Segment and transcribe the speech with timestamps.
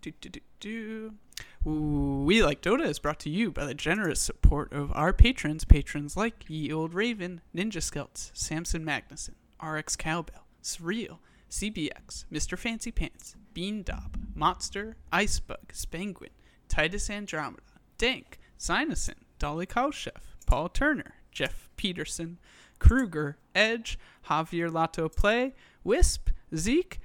[0.00, 1.14] Do, do, do.
[1.64, 5.64] We Like Dota is brought to you by the generous support of our patrons.
[5.64, 11.18] Patrons like Ye Old Raven, Ninja Skelts, Samson Magnuson, RX Cowbell, Surreal,
[11.50, 12.56] CBX, Mr.
[12.56, 16.28] Fancy Pants, Bean Dob, Monster, Icebug, Spenguin,
[16.68, 17.62] Titus Andromeda,
[17.98, 22.38] Dank, Sinusin, Dolly Kaushef, Paul Turner, Jeff Peterson,
[22.78, 23.98] Kruger, Edge,
[24.28, 25.54] Javier Lato Play,
[25.84, 27.00] Wisp, Zeke,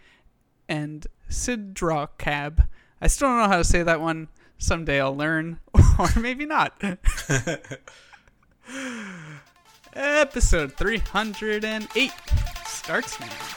[0.70, 2.68] and Sidra Cab.
[3.06, 4.30] I still don't know how to say that one.
[4.58, 5.60] Someday I'll learn,
[6.00, 6.74] or maybe not.
[9.94, 12.12] Episode 308
[12.66, 13.55] starts now.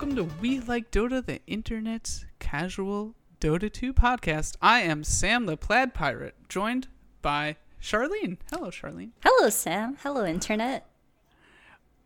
[0.00, 4.54] Welcome to We Like Dota, the internet's casual Dota 2 podcast.
[4.62, 6.86] I am Sam the Plaid Pirate, joined
[7.20, 8.36] by Charlene.
[8.52, 9.10] Hello, Charlene.
[9.24, 9.96] Hello, Sam.
[10.00, 10.86] Hello, Internet.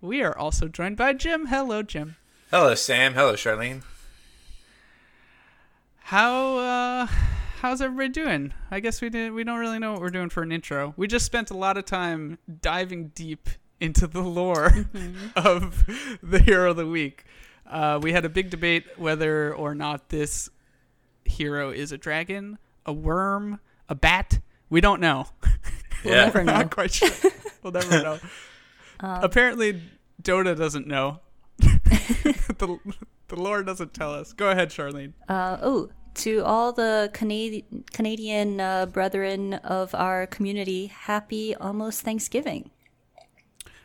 [0.01, 1.49] We are also joined by Jim.
[1.49, 2.17] Hello, Jim.
[2.51, 3.13] Hello, Sam.
[3.13, 3.83] Hello, Charlene.
[6.05, 7.07] How uh
[7.61, 8.55] how's everybody doing?
[8.71, 10.95] I guess we did we don't really know what we're doing for an intro.
[10.97, 15.27] We just spent a lot of time diving deep into the lore Mm-hmm.
[15.37, 15.85] of
[16.23, 17.27] the hero of the week.
[17.73, 20.51] Uh, we had a big debate whether or not this
[21.25, 24.41] hero is a dragon, a worm, a bat.
[24.71, 25.27] We don't know.
[26.05, 26.25] We'll Yeah.
[26.25, 26.53] never know.
[26.59, 27.11] Not quite sure.
[27.63, 28.19] We'll never know.
[29.01, 29.83] Um, Apparently,
[30.23, 31.19] Dota doesn't know.
[31.59, 32.79] the,
[33.29, 34.33] the lore doesn't tell us.
[34.33, 35.13] Go ahead, Charlene.
[35.29, 42.71] Uh, oh, to all the Canadian Canadian uh, brethren of our community, happy almost Thanksgiving.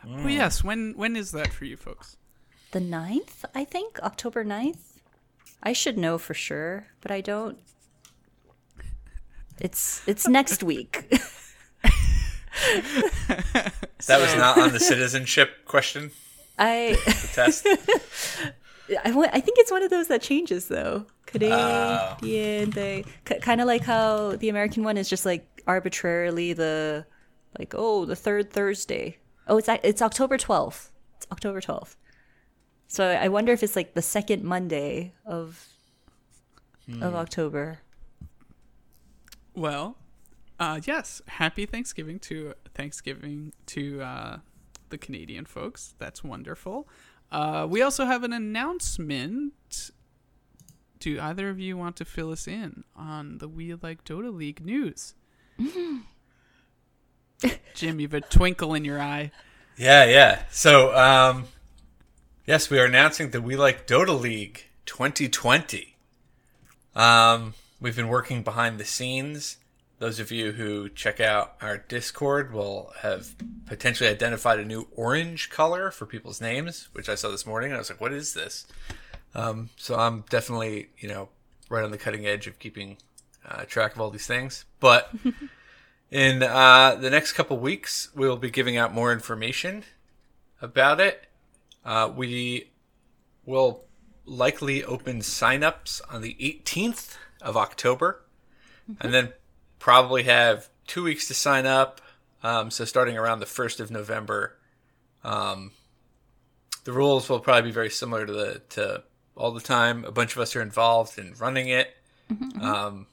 [0.08, 2.18] Oh yes, when when is that for you folks?
[2.78, 5.00] The 9th, I think, October 9th.
[5.64, 7.58] I should know for sure, but I don't.
[9.60, 11.12] It's it's next week.
[12.62, 16.12] That was not on the citizenship question
[16.60, 17.66] I the test.
[17.68, 21.08] I, I think it's one of those that changes though.
[21.26, 22.18] Canadian ah.
[22.20, 27.08] thing, K- kind of like how the American one is just like arbitrarily the
[27.58, 29.18] like oh the third Thursday.
[29.48, 30.92] Oh, it's it's October twelfth.
[31.16, 31.98] It's October twelfth.
[32.88, 35.68] So I wonder if it's like the second Monday of
[37.02, 37.80] of October.
[39.54, 39.98] Well,
[40.60, 41.22] uh, yes.
[41.28, 44.38] Happy Thanksgiving to Thanksgiving to uh,
[44.90, 45.96] the Canadian folks.
[45.98, 46.88] That's wonderful.
[47.32, 49.92] Uh, we also have an announcement.
[51.00, 54.66] Do either of you want to fill us in on the We Like Dota League
[54.66, 55.14] news?
[57.76, 59.32] Jim, you've a twinkle in your eye.
[59.76, 60.44] Yeah, yeah.
[60.50, 61.46] So, um,
[62.48, 65.98] yes, we are announcing the We Like Dota League 2020.
[66.96, 69.58] Um, we've been working behind the scenes.
[70.00, 73.36] Those of you who check out our Discord will have
[73.66, 77.72] potentially identified a new orange color for people's names, which I saw this morning.
[77.72, 78.66] And I was like, what is this?
[79.36, 81.28] Um, so I'm definitely, you know,
[81.70, 82.96] right on the cutting edge of keeping
[83.46, 84.64] uh, track of all these things.
[84.80, 85.14] But
[86.12, 89.84] in uh, the next couple weeks, we'll be giving out more information
[90.62, 91.28] about it.
[91.88, 92.70] Uh, we
[93.46, 93.86] will
[94.26, 98.26] likely open signups on the 18th of October,
[99.00, 99.34] and then
[99.80, 102.02] probably have two weeks to sign up.
[102.44, 104.58] Um, so starting around the 1st of November,
[105.24, 105.72] um,
[106.84, 109.04] the rules will probably be very similar to the to
[109.38, 110.04] all the time.
[110.04, 111.96] A bunch of us are involved in running it.
[112.62, 113.08] Um,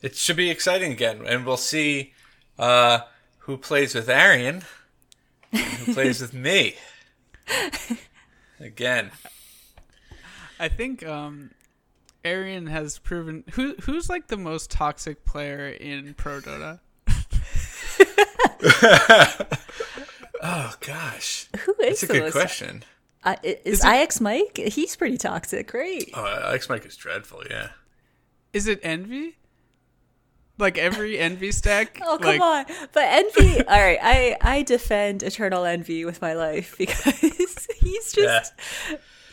[0.00, 2.14] it should be exciting again, and we'll see
[2.58, 3.00] uh,
[3.40, 4.62] who plays with Arian
[5.52, 6.76] and who plays with me.
[8.60, 9.10] Again,
[10.58, 11.50] I think um,
[12.24, 16.80] Arian has proven who who's like the most toxic player in Pro Dota.
[20.42, 22.82] oh gosh, Who is that's a the good most- question.
[23.24, 24.56] Uh, i- is IX Mike?
[24.56, 26.08] He's pretty toxic, right?
[26.14, 27.42] Oh, Alex Mike is dreadful.
[27.50, 27.70] Yeah,
[28.52, 29.36] Is it Envy?
[30.58, 32.00] Like every Envy stack?
[32.04, 32.64] Oh come like, on!
[32.92, 33.58] But envy.
[33.68, 38.54] all right, I I defend eternal envy with my life because he's just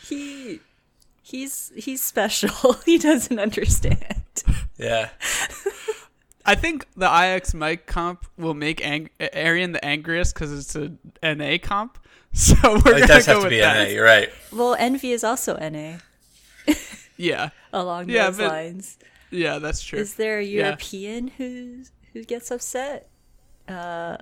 [0.06, 0.60] he
[1.22, 2.74] he's he's special.
[2.84, 4.04] he doesn't understand.
[4.76, 5.08] yeah.
[6.46, 10.92] I think the IX Mike comp will make Ang- Arian the angriest because it's a
[11.34, 11.98] NA comp.
[12.34, 13.84] So we're It gonna does go have to be that.
[13.88, 13.94] NA.
[13.94, 14.28] You're right.
[14.52, 15.98] Well, envy is also NA
[17.16, 18.98] Yeah, along Yeah, those but- lines.
[19.34, 19.98] Yeah, that's true.
[19.98, 20.64] Is there a Yeah.
[20.66, 21.82] European who
[22.12, 23.08] who gets upset?
[23.68, 24.18] Uh,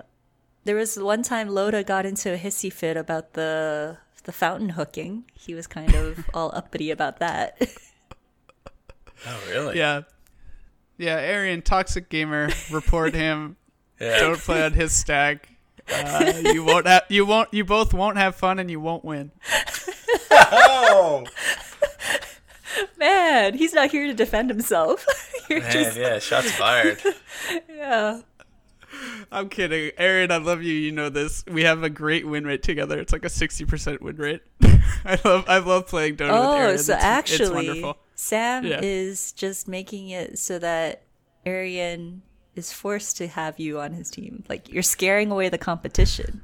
[0.63, 5.25] there was one time Loda got into a hissy fit about the the fountain hooking.
[5.33, 7.61] He was kind of all uppity about that.
[9.25, 9.77] Oh, really?
[9.77, 10.01] Yeah.
[10.97, 13.55] Yeah, Arian, toxic gamer, report him.
[14.01, 14.19] Yeah.
[14.19, 15.47] Don't play on his stack.
[15.89, 19.31] Uh, you won't have, you won't you both won't have fun and you won't win.
[20.29, 21.23] Oh,
[22.97, 25.05] Man, he's not here to defend himself.
[25.49, 26.19] You're man, just yeah.
[26.19, 27.01] Shots fired.
[27.69, 28.21] yeah.
[29.31, 29.91] I'm kidding.
[29.97, 30.73] Aaron, I love you.
[30.73, 31.43] You know this.
[31.51, 32.99] We have a great win rate together.
[32.99, 34.41] It's like a 60% win rate.
[35.05, 36.77] I love I love playing Dota with Oh, Aaron.
[36.77, 37.97] so It's- it's actually, wonderful.
[38.15, 38.79] Sam Yeah.
[38.83, 41.01] is just making it so that
[41.45, 42.21] Arian
[42.55, 44.43] is forced to have you on his team.
[44.47, 46.41] Like you're scaring away the competition.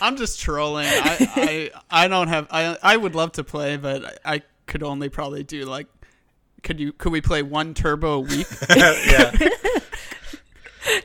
[0.00, 0.86] I'm just trolling.
[0.88, 4.82] I, I I don't have I I would love to play, but I, I could
[4.82, 5.86] only probably do like
[6.62, 8.46] could you could we play one turbo a week?
[8.76, 9.30] yeah.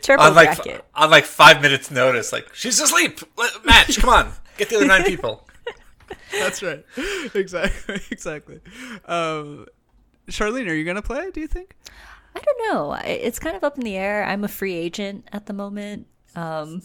[0.01, 0.85] Turbo On like bracket.
[0.93, 3.19] on like five minutes notice, like she's asleep.
[3.65, 3.97] Match.
[3.99, 5.47] Come on, get the other nine people.
[6.31, 6.85] That's right.
[7.33, 7.99] Exactly.
[8.11, 8.59] Exactly.
[9.05, 9.65] Um,
[10.27, 11.31] Charlene, are you gonna play?
[11.31, 11.75] Do you think?
[12.35, 12.93] I don't know.
[13.03, 14.23] It's kind of up in the air.
[14.23, 16.07] I'm a free agent at the moment.
[16.35, 16.83] Um,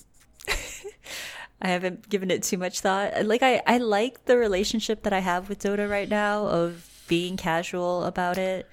[1.67, 3.27] I haven't given it too much thought.
[3.27, 7.37] Like I, I like the relationship that I have with Dota right now of being
[7.37, 8.69] casual about it.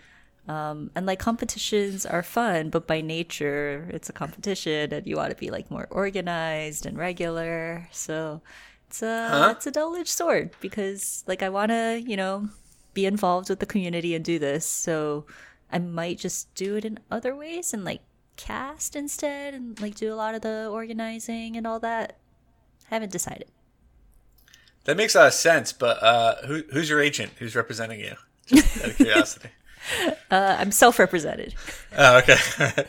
[0.48, 5.32] Um, and like competitions are fun, but by nature it's a competition, and you want
[5.32, 7.88] to be like more organized and regular.
[7.92, 8.44] So
[8.88, 12.50] it's a it's a double edged sword because like I want to you know
[12.94, 14.68] be involved with the community and do this.
[14.68, 15.26] So
[15.72, 18.02] I might just do it in other ways and like
[18.36, 22.18] cast instead and like do a lot of the organizing and all that.
[22.94, 23.48] I haven't decided.
[24.84, 25.74] That makes a lot of sense.
[25.74, 27.32] But uh, who, who's your agent?
[27.40, 28.14] Who's representing you?
[28.46, 29.50] Just out of curiosity.
[30.32, 31.56] Uh, I'm self-represented.
[31.98, 32.38] Oh, okay.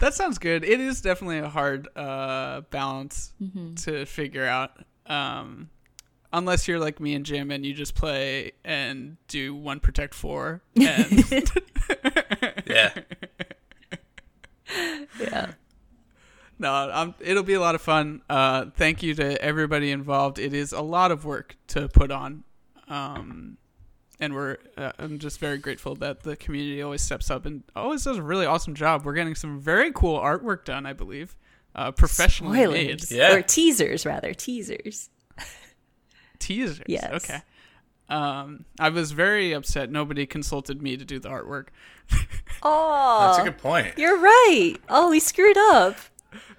[0.00, 0.64] That sounds good.
[0.64, 3.74] It is definitely a hard uh, balance Mm-hmm.
[3.74, 4.72] to figure out.
[5.06, 5.70] Um,
[6.32, 10.62] unless you're like me and Jim and you just play and do one protect four.
[10.74, 11.24] And
[12.66, 12.92] yeah.
[15.20, 15.52] Yeah.
[16.64, 18.22] No, I'm, it'll be a lot of fun.
[18.28, 20.38] Uh, thank you to everybody involved.
[20.38, 22.42] It is a lot of work to put on.
[22.88, 23.58] Um,
[24.18, 28.04] and we're uh, I'm just very grateful that the community always steps up and always
[28.04, 29.04] does a really awesome job.
[29.04, 31.36] We're getting some very cool artwork done, I believe,
[31.74, 33.10] uh, professionally made.
[33.10, 33.34] Yeah.
[33.34, 34.32] Or teasers rather.
[34.32, 35.10] Teasers.
[36.38, 36.80] teasers.
[36.86, 37.24] Yes.
[37.24, 37.42] Okay.
[38.08, 39.90] Um, I was very upset.
[39.90, 41.68] Nobody consulted me to do the artwork.
[42.66, 43.98] Oh, That's a good point.
[43.98, 44.76] you're right.
[44.88, 45.96] Oh, we screwed up.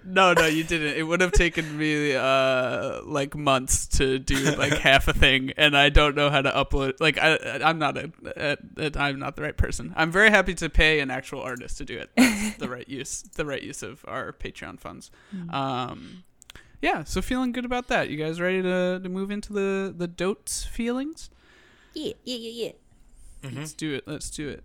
[0.03, 0.97] No, no, you didn't.
[0.97, 5.75] It would have taken me uh like months to do like half a thing, and
[5.75, 6.99] I don't know how to upload.
[6.99, 9.93] Like I, I'm not a, a, a, I'm not the right person.
[9.95, 12.09] I'm very happy to pay an actual artist to do it.
[12.15, 15.11] That's the right use, the right use of our Patreon funds.
[15.49, 16.23] Um,
[16.81, 17.03] yeah.
[17.03, 18.09] So feeling good about that.
[18.09, 21.29] You guys ready to to move into the the dotes feelings?
[21.93, 22.71] Yeah, yeah, yeah, yeah.
[23.53, 24.07] Let's do it.
[24.07, 24.63] Let's do it.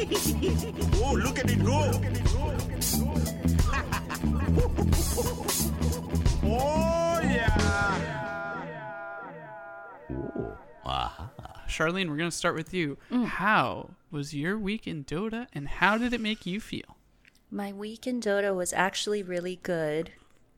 [0.00, 1.90] Oh, look at it go.
[6.44, 7.78] oh, yeah.
[11.78, 12.98] Charlene, we're going to start with you.
[13.10, 16.96] How was your week in Dota and how did it make you feel?
[17.52, 20.10] My week in Dota was actually really good,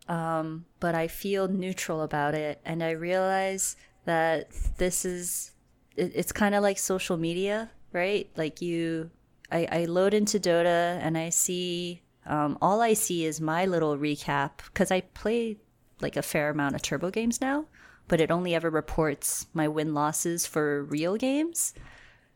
[0.09, 3.77] um, but I feel neutral about it, and I realize
[4.07, 4.49] that
[4.79, 5.53] this is
[5.95, 8.31] it, it's kind of like social media, right?
[8.35, 9.11] Like you,
[9.53, 13.97] I, I load into Dota and I see um, all I see is my little
[13.97, 15.57] recap because I play
[16.01, 17.67] like a fair amount of turbo games now,
[18.09, 21.75] but it only ever reports my win losses for real games.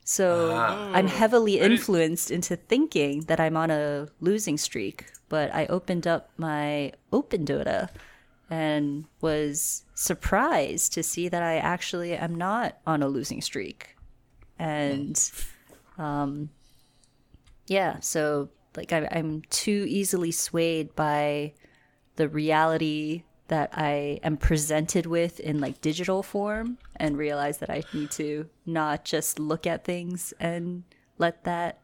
[0.05, 5.07] So I'm heavily influenced into thinking that I'm on a losing streak.
[5.31, 7.89] But I opened up my Open Dota
[8.51, 13.97] and was surprised to see that I actually am not on a losing streak.
[14.59, 15.19] And
[15.97, 16.51] um,
[17.67, 21.55] yeah, so like I, I'm too easily swayed by
[22.17, 27.83] the reality that I am presented with in like digital form and realize that I
[27.93, 30.85] need to not just look at things and
[31.19, 31.81] let that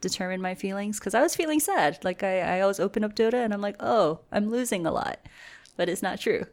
[0.00, 2.04] determine my feelings because I was feeling sad.
[2.04, 5.20] Like I, I always open up Dota and I'm like, oh, I'm losing a lot,
[5.76, 6.44] but it's not true.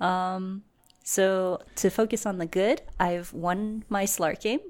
[0.00, 0.62] Um,
[1.02, 4.60] so to focus on the good, I've won my Slark game.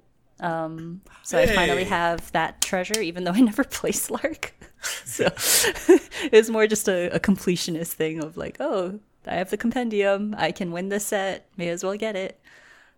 [0.40, 4.50] Um, so I finally have that treasure, even though I never play Slark.
[5.04, 5.26] so
[6.32, 10.52] it's more just a, a completionist thing of like, oh, I have the compendium, I
[10.52, 12.40] can win this set, may as well get it.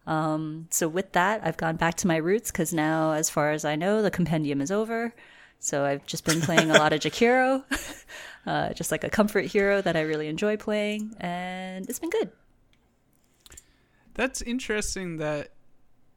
[0.06, 3.64] Um, so with that, I've gone back to my roots because now, as far as
[3.64, 5.14] I know, the compendium is over.
[5.58, 7.64] So I've just been playing a lot of Jakiro,
[8.46, 12.30] uh, just like a comfort hero that I really enjoy playing, and it's been good.
[14.14, 15.50] That's interesting that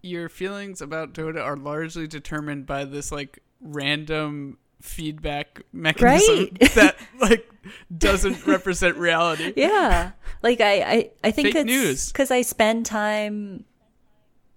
[0.01, 6.59] your feelings about Dota are largely determined by this like random feedback mechanism Right.
[6.75, 7.49] that like
[7.97, 9.53] doesn't represent reality.
[9.57, 12.07] Yeah, like I, I, I think Fake it's news.
[12.11, 13.65] because I spend time.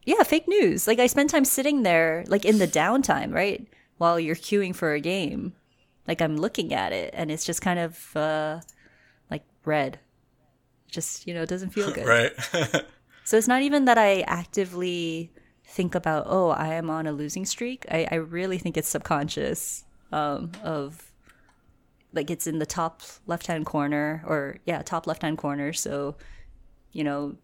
[0.04, 0.86] Yeah, fake news.
[0.86, 3.66] Like I spend time sitting there, like in the downtime, right,
[3.98, 5.54] while you're queuing for a game.
[6.08, 8.60] Like I'm looking at it, and it's just kind of uh,
[9.30, 9.98] like red.
[10.88, 12.06] Just you know, it doesn't feel good.
[12.06, 12.32] right.
[13.24, 15.32] So it's not even that I actively
[15.64, 17.86] think about, oh, I am on a losing streak.
[17.90, 21.10] I, I really think it's subconscious um, of
[22.12, 25.72] like it's in the top left hand corner or yeah, top left hand corner.
[25.72, 26.16] So,
[26.92, 27.36] you know,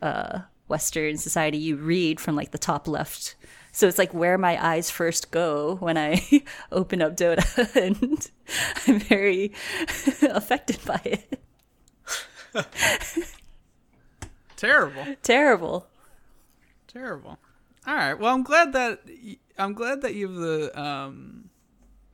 [0.00, 3.36] uh, Western society, you read from like the top left.
[3.70, 6.42] So it's like where my eyes first go when I
[6.72, 8.30] open up Dota, and
[8.86, 9.52] I'm very
[10.30, 11.38] affected by it.
[14.62, 15.04] Terrible.
[15.22, 15.86] Terrible.
[16.86, 17.36] Terrible.
[17.84, 18.14] All right.
[18.14, 19.00] Well, I'm glad that
[19.58, 21.50] I'm glad that you've the um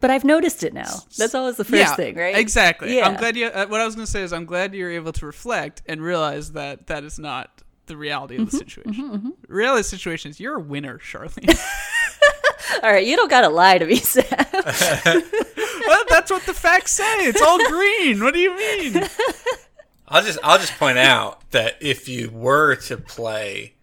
[0.01, 1.03] But I've noticed it now.
[1.19, 2.35] That's always the first yeah, thing, right?
[2.37, 2.97] Exactly.
[2.97, 3.07] Yeah.
[3.07, 3.49] I'm glad you.
[3.49, 6.01] Uh, what I was going to say is I'm glad you're able to reflect and
[6.01, 9.35] realize that that is not the reality of the Mm-hmm, situation.
[9.47, 11.59] Reality of the situation is you're a winner, Charlene.
[12.83, 14.25] All right, you don't gotta lie to me, Sam.
[14.53, 17.27] well, that's what the facts say.
[17.27, 18.23] It's all green.
[18.23, 18.93] What do you mean?
[20.09, 23.75] I'll just I'll just point out that if you were to play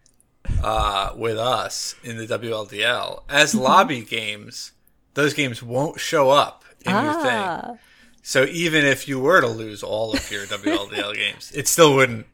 [0.62, 3.62] uh, with us in the WLDL as Mm-hmm.
[3.62, 4.72] lobby games,
[5.14, 7.52] those games won't show up in your thing.
[7.52, 7.78] ah,
[8.22, 12.26] So even if you were to lose all of your WLDL games, it still wouldn't.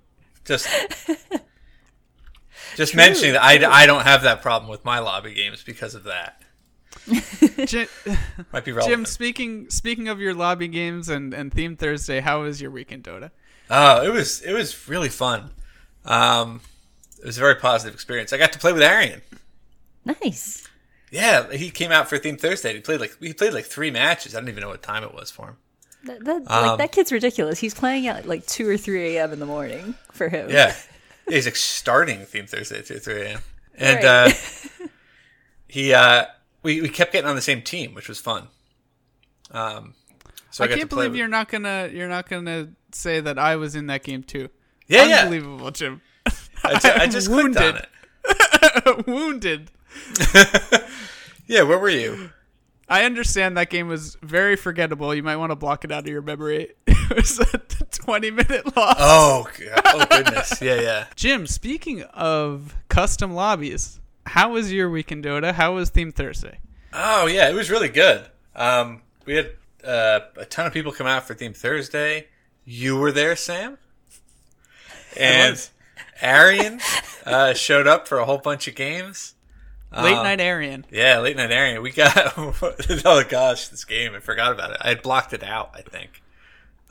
[0.44, 0.68] Just
[2.76, 6.04] just mentioning that I, I don't have that problem with my lobby games because of
[6.04, 6.42] that.
[7.64, 7.88] Jim,
[8.52, 12.60] Might be Jim, speaking speaking of your lobby games and and theme Thursday, how was
[12.60, 13.30] your weekend, in Dota?
[13.74, 15.50] Oh, it was it was really fun.
[16.04, 16.60] Um,
[17.18, 18.32] it was a very positive experience.
[18.32, 19.22] I got to play with Arian.
[20.04, 20.68] nice.
[21.10, 22.74] Yeah, he came out for Theme Thursday.
[22.74, 24.34] He played like he played like three matches.
[24.34, 25.56] I don't even know what time it was for him.
[26.04, 27.58] That, that, Um, like, that kid's ridiculous.
[27.60, 29.32] He's playing at like two or three a.m.
[29.32, 30.50] in the morning for him.
[30.50, 30.74] Yeah,
[31.28, 33.40] Yeah, he's like starting Theme Thursday at two three a.m.
[33.76, 34.04] And Right.
[34.82, 34.86] uh,
[35.68, 36.26] he uh,
[36.62, 38.48] we we kept getting on the same team, which was fun.
[39.50, 39.94] Um,
[40.52, 43.56] so I, I, can't believe with- you're not gonna you're not gonna say that I
[43.56, 44.48] was in that game too.
[44.86, 45.20] Yeah, yeah.
[45.22, 46.00] Unbelievable, Jim.
[46.64, 47.74] I, ju- I just wounded.
[48.24, 49.06] it.
[49.06, 49.70] Wounded.
[51.46, 52.30] Yeah, where were you?
[52.88, 55.14] I understand that game was very forgettable.
[55.14, 56.72] You might want to block it out of your memory.
[56.86, 57.58] It was a
[57.90, 58.96] 20 minute loss.
[58.98, 59.82] Oh, God.
[59.84, 60.62] oh goodness.
[60.62, 61.06] Yeah, yeah.
[61.14, 65.52] Jim, speaking of custom lobbies, how was your week in Dota?
[65.52, 66.58] How was Theme Thursday?
[66.94, 68.24] Oh yeah, it was really good.
[68.54, 69.50] Um, we had
[69.84, 72.28] uh, a ton of people come out for Theme Thursday.
[72.64, 73.78] You were there, Sam,
[75.16, 75.68] and.
[76.20, 76.78] Arian
[77.26, 79.34] uh, showed up for a whole bunch of games.
[79.92, 80.86] Late Uh, night Arian.
[80.88, 81.82] Yeah, late night Arian.
[81.82, 84.14] We got oh gosh, this game.
[84.14, 84.76] I forgot about it.
[84.80, 85.70] I had blocked it out.
[85.74, 86.22] I think.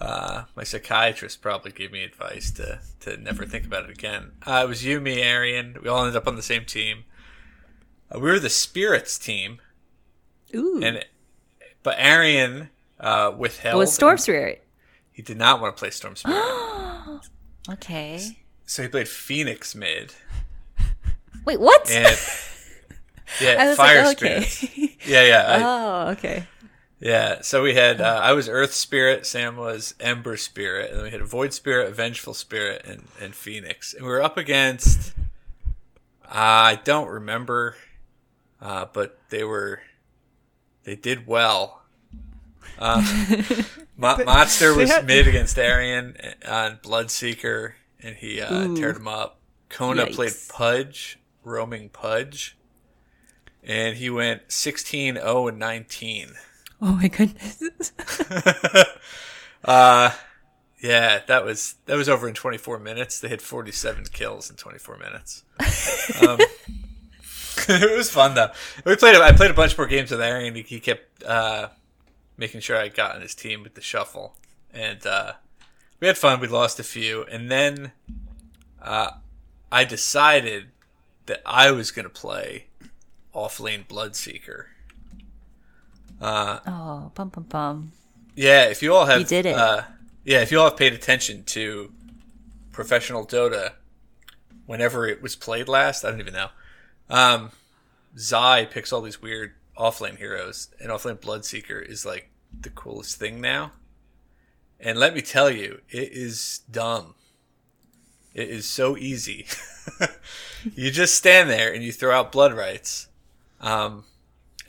[0.01, 4.31] Uh, my psychiatrist probably gave me advice to to never think about it again.
[4.45, 5.77] Uh, it was you, me, Arian.
[5.81, 7.05] We all ended up on the same team.
[8.13, 9.61] Uh, we were the spirits team,
[10.53, 10.81] Ooh.
[10.83, 11.05] and
[11.83, 12.69] but Arian
[13.01, 13.75] uh, withheld.
[13.75, 14.63] it was Storm Spirit.
[15.11, 16.41] He did not want to play Storm Spirit,
[17.69, 18.37] Okay.
[18.65, 20.13] so he played Phoenix mid
[21.45, 21.89] Wait, what?
[21.91, 22.05] and
[23.39, 24.41] I yeah, was Fire like, okay.
[24.43, 24.77] Spirits.
[25.07, 25.45] Yeah, yeah.
[25.47, 26.45] I- oh, okay.
[26.99, 31.05] Yeah, so we had uh, I was Earth Spirit, Sam was Ember Spirit, and then
[31.05, 35.13] we had Void Spirit, Vengeful Spirit, and and Phoenix, and we were up against
[36.29, 37.75] I don't remember,
[38.61, 39.81] uh, but they were
[40.83, 41.80] they did well.
[42.81, 43.03] Uh,
[43.97, 48.75] Mo- Monster was had- mid against Arian on Bloodseeker, and he uh, Ooh.
[48.75, 49.39] teared him up.
[49.69, 52.57] Kona played Pudge, roaming Pudge,
[53.63, 56.33] and he went 16 0 and 19.
[56.81, 57.61] Oh my goodness.
[59.63, 60.11] uh
[60.81, 63.19] yeah, that was that was over in 24 minutes.
[63.19, 65.43] They had 47 kills in 24 minutes.
[66.27, 66.39] Um,
[67.69, 68.49] it was fun though.
[68.83, 69.15] We played.
[69.15, 70.19] I played a bunch more games with.
[70.55, 71.67] He, he kept uh,
[72.41, 74.35] making sure I got on his team with the shuffle,
[74.73, 75.33] and uh,
[75.99, 76.39] we had fun.
[76.39, 77.91] We lost a few, and then
[78.81, 79.11] uh,
[79.71, 80.69] I decided
[81.27, 82.65] that I was going to play
[83.31, 84.65] off lane Bloodseeker.
[86.19, 87.91] Uh, Oh, bum bum bum.
[88.35, 89.55] yeah, if you all have You did it.
[89.55, 89.83] Uh,
[90.25, 91.91] yeah, if you all have paid attention to
[92.71, 93.73] professional Dota,
[94.65, 96.49] whenever it was played last, I don't even know.
[97.09, 97.51] Um,
[98.17, 103.41] Zai picks all these weird offlane heroes, and offlane Bloodseeker is like the coolest thing
[103.41, 103.71] now.
[104.79, 107.13] And let me tell you, it is dumb.
[108.33, 109.45] It is so easy.
[110.75, 113.07] you just stand there and you throw out blood rites,
[113.59, 114.05] um,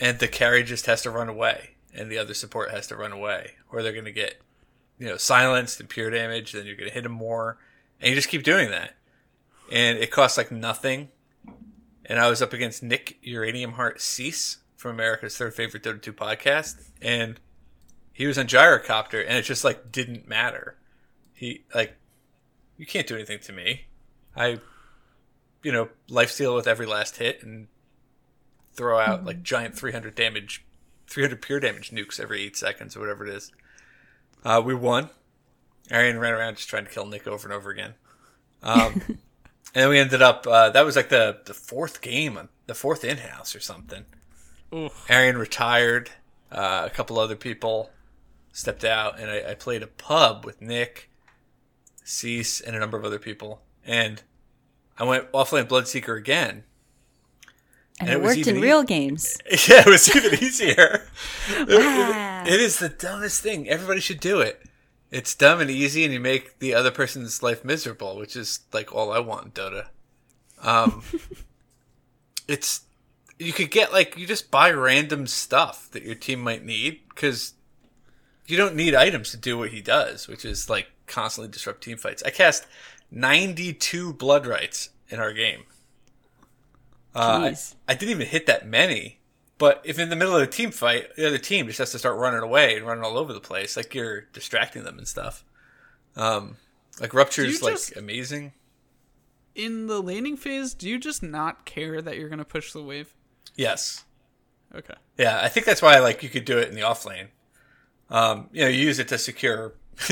[0.00, 3.12] and the carry just has to run away, and the other support has to run
[3.12, 4.40] away, or they're going to get,
[4.98, 6.52] you know, silenced and pure damage.
[6.52, 7.58] Then you're going to hit them more,
[8.00, 8.96] and you just keep doing that,
[9.70, 11.08] and it costs like nothing.
[12.04, 16.12] And I was up against Nick Uranium Heart Cease from America's third favorite Dota 2
[16.12, 17.38] podcast, and
[18.12, 20.76] he was on gyrocopter, and it just like didn't matter.
[21.32, 21.96] He like,
[22.76, 23.86] you can't do anything to me.
[24.36, 24.58] I,
[25.62, 27.68] you know, life steal with every last hit and
[28.74, 30.64] throw out like giant 300 damage,
[31.08, 33.52] 300 pure damage nukes every eight seconds or whatever it is.
[34.44, 35.10] Uh, we won.
[35.90, 37.94] Arian ran around just trying to kill Nick over and over again.
[38.62, 39.18] Um, and
[39.74, 40.46] then we ended up.
[40.46, 44.04] Uh, that was like the the fourth game, the fourth in house or something.
[44.74, 45.10] Oof.
[45.10, 46.10] Arian retired.
[46.50, 47.90] Uh, a couple other people
[48.52, 51.10] stepped out, and I, I played a pub with Nick,
[52.04, 53.62] Cease, and a number of other people.
[53.84, 54.22] And
[54.98, 56.64] I went offlane Bloodseeker again.
[57.98, 59.38] And, And it, it worked in e- real games.
[59.50, 61.02] Yeah, it was even easier.
[61.58, 62.44] Wow.
[62.46, 63.68] it is the dumbest thing.
[63.68, 64.62] Everybody should do it.
[65.10, 68.94] It's dumb and easy, and you make the other person's life miserable, which is like
[68.94, 69.86] all I want in Dota.
[70.62, 71.02] Um,
[72.48, 72.82] it's
[73.38, 77.54] you could get like you just buy random stuff that your team might need because
[78.52, 81.96] you don't need items to do what he does, which is like constantly disrupt team
[81.98, 82.22] fights.
[82.24, 82.66] I cast
[83.10, 85.64] ninety two blood rites in our game.
[87.14, 87.56] Uh, I.
[87.88, 89.18] I didn't even hit that many.
[89.58, 91.98] But if in the middle of a team fight, the other team just has to
[91.98, 95.44] start running away and running all over the place, like you're distracting them and stuff.
[96.16, 96.56] Um,
[97.00, 98.52] like rupture's like just- amazing.
[99.54, 103.14] In the laning phase, do you just not care that you're gonna push the wave?
[103.54, 104.04] Yes,
[104.74, 104.94] Okay.
[105.18, 107.28] yeah, I think that's why like you could do it in the off lane.
[108.12, 109.72] Um, you know, you use it to secure.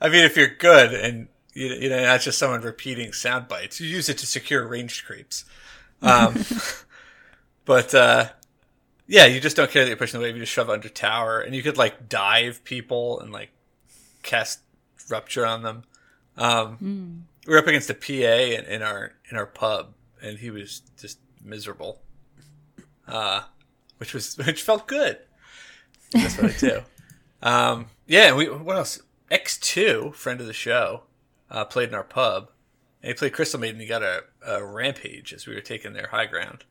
[0.00, 3.78] I mean, if you're good and you, you know not just someone repeating sound bites,
[3.78, 5.44] you use it to secure ranged creeps.
[6.00, 6.44] Um,
[7.66, 8.30] but uh,
[9.06, 10.34] yeah, you just don't care that you're pushing the wave.
[10.34, 13.50] You just shove under tower, and you could like dive people and like
[14.22, 14.60] cast
[15.10, 15.84] rupture on them.
[16.38, 16.78] Um,
[17.46, 20.80] We were up against a PA in, in our in our pub, and he was
[20.98, 22.00] just miserable.
[23.06, 23.42] Uh,
[23.98, 25.18] which was which felt good.
[26.12, 26.80] That's what I do.
[27.42, 29.00] Um, yeah, we what else?
[29.30, 31.02] X two friend of the show
[31.50, 32.50] uh, played in our pub,
[33.02, 33.80] and he played Crystal Maiden.
[33.80, 36.64] He got a, a rampage as we were taking their high ground.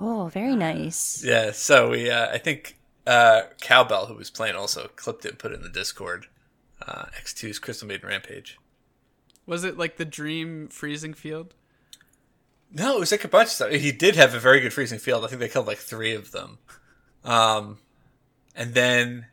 [0.00, 1.22] Oh, very nice.
[1.24, 5.38] Yeah, so we uh, I think uh, Cowbell who was playing also clipped it and
[5.38, 6.26] put it in the Discord.
[6.86, 8.58] Uh, X 2's Crystal Maiden Rampage.
[9.46, 11.54] Was it like the dream freezing field?
[12.72, 13.70] No, it was like a bunch of stuff.
[13.70, 15.24] He did have a very good freezing field.
[15.24, 16.58] I think they killed like three of them.
[17.24, 17.78] Um,
[18.56, 19.26] and then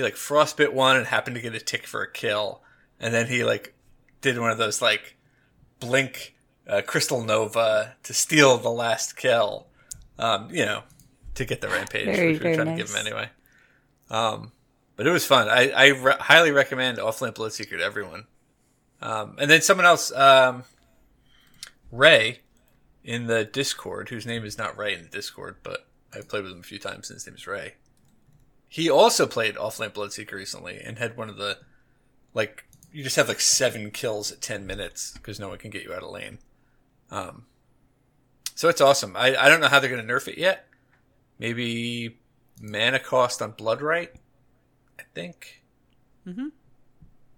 [0.00, 2.62] he like frostbit one and happened to get a tick for a kill.
[2.98, 3.74] And then he like
[4.22, 5.16] did one of those like
[5.78, 6.34] blink
[6.66, 9.66] uh, crystal nova to steal the last kill.
[10.18, 10.82] Um, you know,
[11.34, 13.30] to get the rampage, Very, which we were trying to give him anyway.
[14.10, 14.52] Um,
[14.96, 15.48] but it was fun.
[15.48, 18.26] I, I re- highly recommend Offlane Bloodseeker to everyone.
[19.00, 20.64] Um, and then someone else, um,
[21.90, 22.40] Ray,
[23.02, 26.52] in the Discord, whose name is not Ray in the Discord, but I've played with
[26.52, 27.74] him a few times and his name is Ray.
[28.72, 31.58] He also played Offlane Bloodseeker recently and had one of the,
[32.34, 35.82] like, you just have like seven kills at 10 minutes because no one can get
[35.82, 36.38] you out of lane.
[37.10, 37.46] Um,
[38.54, 39.16] so it's awesome.
[39.16, 40.68] I, I don't know how they're going to nerf it yet.
[41.36, 42.20] Maybe
[42.62, 44.14] mana cost on Blood Rite,
[45.00, 45.64] I think.
[46.24, 46.50] Mm-hmm.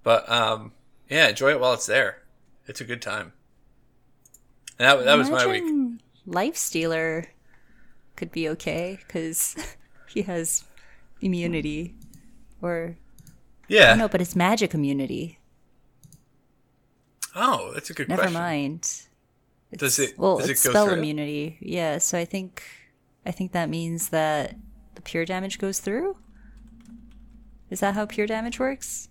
[0.03, 0.73] But, um,
[1.09, 2.25] yeah, enjoy it while it's there.
[2.67, 3.33] It's a good time.
[4.79, 5.65] And that, that was my week.
[6.27, 7.31] Life Stealer
[8.17, 9.57] could be okay because
[10.09, 10.65] he has
[11.23, 11.95] immunity,
[12.61, 12.97] or
[13.69, 13.95] Yeah.
[13.95, 15.39] no, but it's magic immunity.
[17.35, 18.09] Oh, that's a good question.
[18.09, 18.41] Never question.
[18.41, 19.03] mind.
[19.75, 21.57] Does it- Well, does it it's go spell immunity.
[21.61, 22.63] Yeah, so I think,
[23.25, 24.57] I think that means that
[24.95, 26.19] the pure damage goes through.
[27.71, 29.09] Is that how pure damage works?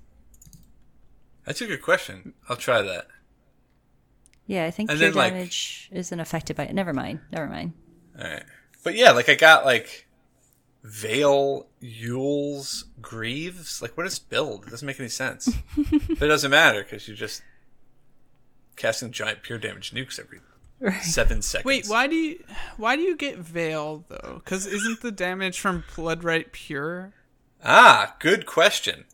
[1.45, 2.35] That's a good question.
[2.47, 3.07] I'll try that.
[4.45, 6.75] Yeah, I think And pure then, like- damage isn't affected by it.
[6.75, 7.21] Never mind.
[7.31, 7.73] Never mind.
[8.19, 8.43] All right.
[8.83, 10.07] But yeah, like I got like
[10.83, 13.81] Veil, Euls, Greaves.
[13.81, 14.65] Like, what is build?
[14.65, 15.49] It doesn't make any sense.
[15.77, 17.43] but it doesn't matter because you're just
[18.75, 20.39] casting giant pure damage nukes every
[20.79, 20.99] Right.
[21.03, 21.65] seven seconds.
[21.67, 22.43] Wait, why do you
[22.77, 24.41] why do you get Veil though?
[24.43, 27.13] Because isn't the damage from Bloodrite pure?
[27.63, 29.05] Ah, good question.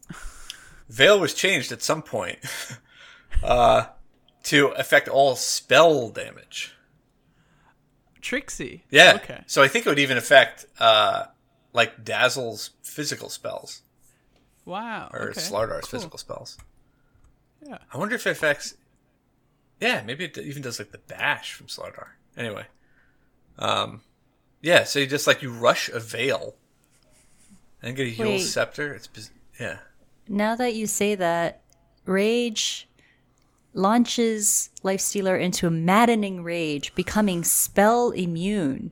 [0.87, 2.39] Veil was changed at some point
[3.43, 3.87] uh,
[4.43, 6.73] to affect all spell damage.
[8.21, 8.85] Trixie.
[8.89, 9.13] Yeah.
[9.21, 9.43] Okay.
[9.47, 11.25] So I think it would even affect uh
[11.77, 13.81] like Dazzle's physical spells
[14.65, 15.09] Wow.
[15.13, 15.39] or okay.
[15.39, 15.99] Slardar's cool.
[15.99, 16.57] physical spells.
[17.65, 17.77] Yeah.
[17.93, 18.75] I wonder if it affects.
[19.79, 22.07] Yeah, maybe it even does like the bash from Slardar.
[22.35, 22.65] Anyway,
[23.59, 24.01] um,
[24.61, 24.83] yeah.
[24.83, 26.55] So you just like you rush a veil
[27.81, 28.39] and get a heal Wait.
[28.39, 28.93] scepter.
[28.93, 29.77] It's biz- yeah.
[30.27, 31.61] Now that you say that,
[32.05, 32.87] Rage
[33.73, 38.91] launches Lifestealer into a maddening rage, becoming spell immune.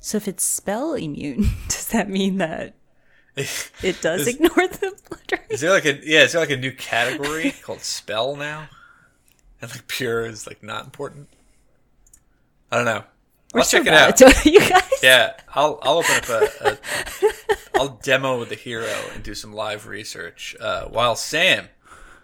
[0.00, 2.74] So if it's spell immune, does that mean that
[3.36, 6.22] it does Is- ignore the blood Is there like a yeah?
[6.22, 8.68] Is there like a new category called spell now?
[9.62, 11.28] And like pure is like not important.
[12.72, 13.04] I don't know.
[13.52, 14.20] We're I'll check it out.
[14.20, 14.82] it, you guys.
[15.02, 16.78] Yeah, I'll I'll open up a, a
[17.74, 20.56] I'll demo the hero and do some live research.
[20.60, 21.68] Uh, while Sam,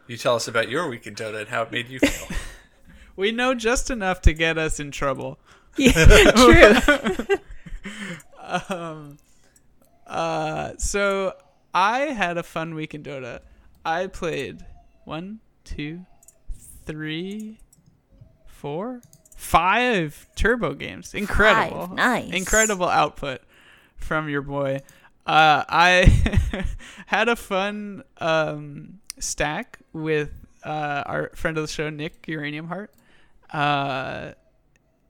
[0.06, 2.36] you tell us about your week in Dota and how it made you feel.
[3.16, 5.38] We know just enough to get us in trouble.
[5.76, 7.36] Yeah, true.
[10.06, 11.32] Uh, so
[11.74, 13.40] I had a fun week in Dota.
[13.84, 14.64] I played
[15.04, 16.06] one, two,
[16.84, 17.58] three,
[18.46, 19.00] four,
[19.36, 21.12] five turbo games.
[21.12, 21.88] Incredible.
[21.88, 21.96] Five.
[21.96, 22.32] Nice.
[22.32, 23.42] Incredible output
[23.96, 24.80] from your boy.
[25.26, 26.64] Uh, I
[27.06, 30.30] had a fun um, stack with
[30.64, 32.92] uh, our friend of the show, Nick Uranium Heart.
[33.52, 34.32] Uh,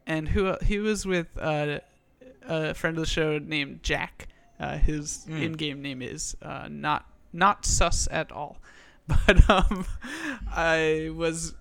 [0.07, 1.81] and who he was with uh,
[2.47, 4.29] a friend of the show named Jack.
[4.59, 8.59] Uh, his in-game name is uh, not not sus at all.
[9.07, 9.87] But um,
[10.51, 11.55] I was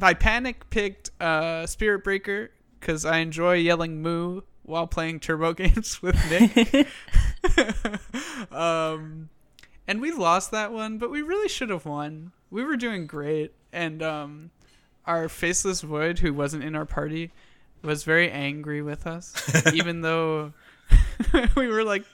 [0.00, 6.00] I panic picked uh, Spirit Breaker because I enjoy yelling "moo" while playing turbo games
[6.00, 6.86] with Nick.
[8.52, 9.28] um,
[9.86, 12.32] and we lost that one, but we really should have won.
[12.50, 14.50] We were doing great, and um,
[15.04, 17.32] our faceless void, who wasn't in our party,
[17.82, 19.34] was very angry with us,
[19.74, 20.52] even though
[21.56, 22.04] we were like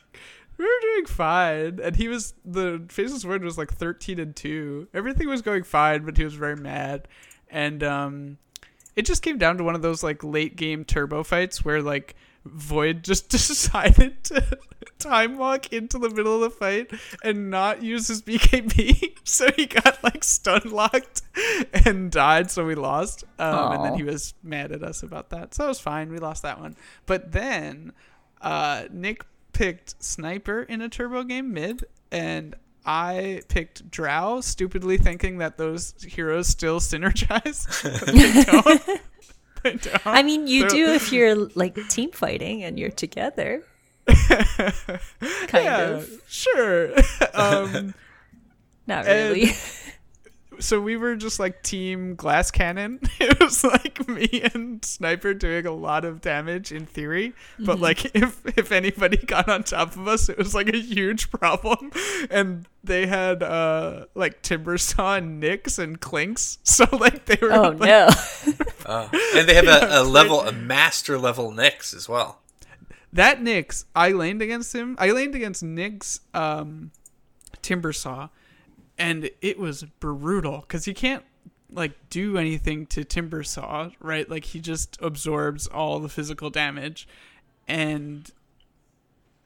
[0.59, 4.89] we were doing fine, and he was the faceless void was like thirteen and two.
[4.95, 7.09] Everything was going fine, but he was very mad,
[7.51, 8.39] and um,
[8.95, 12.15] it just came down to one of those like late game turbo fights where like
[12.55, 14.59] Void just decided to
[14.99, 16.91] time walk into the middle of the fight
[17.23, 21.23] and not use his BKB, so he got like stun locked
[21.85, 22.51] and died.
[22.51, 25.55] So we lost, um, and then he was mad at us about that.
[25.55, 26.11] So it was fine.
[26.11, 27.93] We lost that one, but then
[28.41, 32.55] uh, Nick picked Sniper in a turbo game mid, and
[32.85, 37.67] I picked Drow, stupidly thinking that those heroes still synergize.
[38.05, 39.01] They don't.
[40.05, 43.63] I mean, you They're- do if you're like team fighting and you're together.
[44.07, 46.11] kind yeah, of.
[46.29, 46.93] sure.
[47.35, 47.95] um,
[48.87, 49.53] Not really.
[50.61, 53.01] so we were just like team glass cannon.
[53.19, 58.15] It was like me and Sniper doing a lot of damage in theory, but like
[58.15, 61.91] if if anybody got on top of us, it was like a huge problem.
[62.31, 67.53] And they had uh like timber saw and Nyx and Clinkz, so like they were
[67.53, 68.09] oh like, no.
[68.87, 72.41] Uh, and they have a, a level, a master level Nyx as well.
[73.13, 74.97] that Nyx, I laned against him.
[74.99, 76.93] I laned against Nyx um,
[77.63, 78.29] Timber Saw,
[78.97, 81.25] and it was brutal because you can't
[81.71, 84.31] like do anything to Timber Saw, right?
[84.31, 87.09] Like he just absorbs all the physical damage,
[87.67, 88.31] and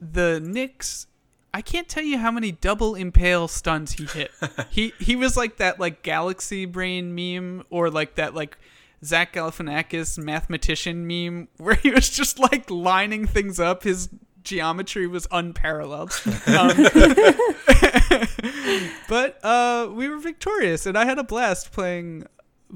[0.01, 1.07] the Nyx.
[1.53, 4.31] I can't tell you how many double impale stuns he hit.
[4.71, 8.57] he he was like that like galaxy brain meme or like that like
[9.05, 13.85] Zach Galifianakis mathematician meme where he was just like lining things up.
[13.85, 14.11] His
[14.43, 16.13] geometry was unparalleled.
[16.47, 16.77] Um,
[19.09, 22.25] but uh, we were victorious, and I had a blast playing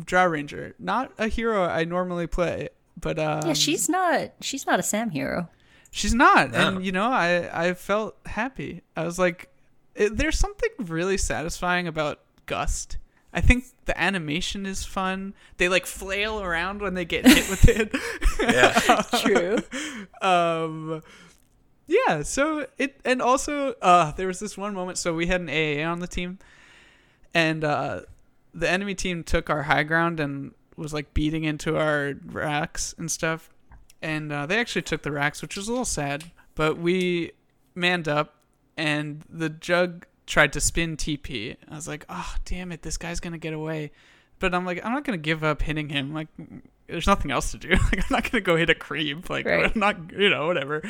[0.05, 0.75] Drow Ranger.
[0.79, 2.69] Not a hero I normally play,
[3.01, 4.33] but um, yeah, she's not.
[4.41, 5.49] She's not a Sam hero.
[5.91, 6.69] She's not, No.
[6.77, 8.83] and you know, I I felt happy.
[8.97, 9.49] I was like,
[9.95, 12.99] it, there's something really satisfying about Gust.
[13.35, 15.35] I think the animation is fun.
[15.57, 17.95] They like flail around when they get hit with it.
[18.41, 19.03] Yeah.
[19.23, 19.59] True.
[20.23, 21.03] um,
[21.87, 22.23] yeah.
[22.23, 24.99] So it and also uh, there was this one moment.
[24.99, 26.39] So we had an AA on the team,
[27.33, 28.03] and uh,
[28.53, 33.11] the enemy team took our high ground and was like beating into our racks and
[33.11, 33.51] stuff.
[34.03, 36.31] And uh, they actually took the racks, which was a little sad.
[36.55, 37.33] But we
[37.75, 38.35] manned up,
[38.77, 41.57] and the jug tried to spin TP.
[41.69, 43.93] I was like, oh damn it, this guy's gonna get away.
[44.39, 46.13] But I'm like, I'm not gonna give up hitting him.
[46.13, 46.29] Like,
[46.87, 47.71] there's nothing else to do.
[47.85, 49.31] Like, I'm not gonna go hit a creep.
[49.31, 49.65] Like, Right.
[49.65, 50.83] I'm not, you know, whatever.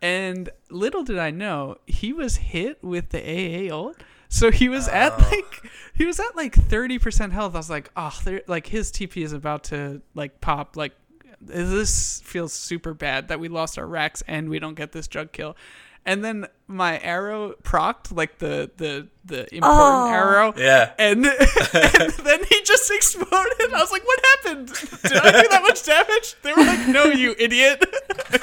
[0.00, 3.96] And little did I know, he was hit with the AA ult.
[4.28, 5.28] So he was at oh.
[5.30, 7.54] like he was at like thirty percent health.
[7.54, 10.92] I was like, oh, like his TP is about to like pop like
[11.38, 15.32] this feels super bad that we lost our racks and we don't get this jug
[15.32, 15.56] kill.
[16.04, 20.10] And then my arrow procced like the the the important Oh.
[20.12, 20.52] arrow.
[20.56, 20.90] Yeah.
[20.98, 23.72] And, and then he just exploded.
[23.72, 24.66] I was like, "What happened?
[24.68, 27.84] Did I do that much damage?" They were like, "No, you idiot."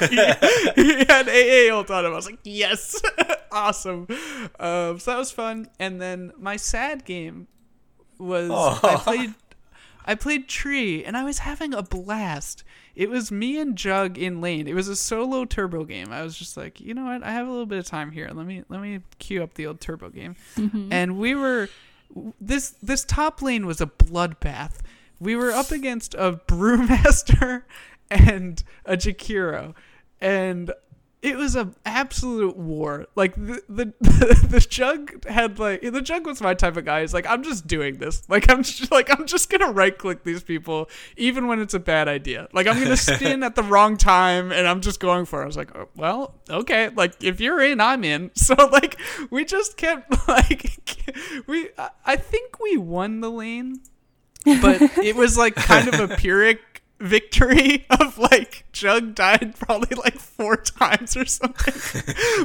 [0.00, 2.12] he, he had AA ult on him.
[2.12, 3.00] I was like, "Yes,
[3.52, 4.06] awesome."
[4.58, 5.68] Um, so that was fun.
[5.78, 7.46] And then my sad game
[8.18, 9.34] was I played
[10.10, 12.64] I played Tree and I was having a blast.
[12.96, 14.66] It was me and Jug in lane.
[14.66, 16.10] It was a solo turbo game.
[16.10, 17.22] I was just like, you know what?
[17.22, 18.28] I have a little bit of time here.
[18.34, 20.34] Let me let me queue up the old turbo game.
[20.90, 21.68] And we were
[22.40, 24.80] this this top lane was a bloodbath.
[25.20, 27.62] We were up against a brewmaster
[28.10, 29.76] and a Jakiro,
[30.20, 30.72] and
[31.22, 33.06] it was a absolute war.
[33.14, 33.92] Like the, the
[34.48, 37.02] the jug had like the jug was my type of guy.
[37.02, 38.22] He's like, I'm just doing this.
[38.28, 41.80] Like I'm just like I'm just gonna right click these people even when it's a
[41.80, 42.48] bad idea.
[42.52, 45.44] Like I'm gonna spin at the wrong time and I'm just going for it.
[45.44, 46.88] I was like, oh, well, okay.
[46.88, 48.30] Like if you're in, I'm in.
[48.34, 48.98] So like
[49.30, 51.06] we just kept like
[51.46, 53.80] we I- I think we won the lane
[54.62, 56.60] but it was like kind of a pyrrhic
[57.00, 61.74] victory of like Jug died probably like four times or something.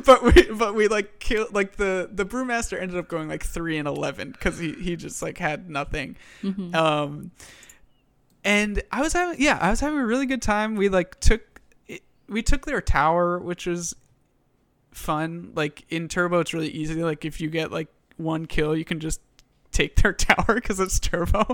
[0.05, 3.77] but we but we like killed like the the brewmaster ended up going like three
[3.77, 6.15] and eleven because he he just like had nothing.
[6.73, 7.31] Um,
[8.43, 10.75] and I was having yeah I was having a really good time.
[10.75, 11.61] We like took
[12.27, 13.95] we took their tower, which was
[14.91, 15.51] fun.
[15.55, 17.03] Like in turbo, it's really easy.
[17.03, 17.87] Like if you get like
[18.17, 19.21] one kill, you can just
[19.75, 21.45] take their tower because it's turbo.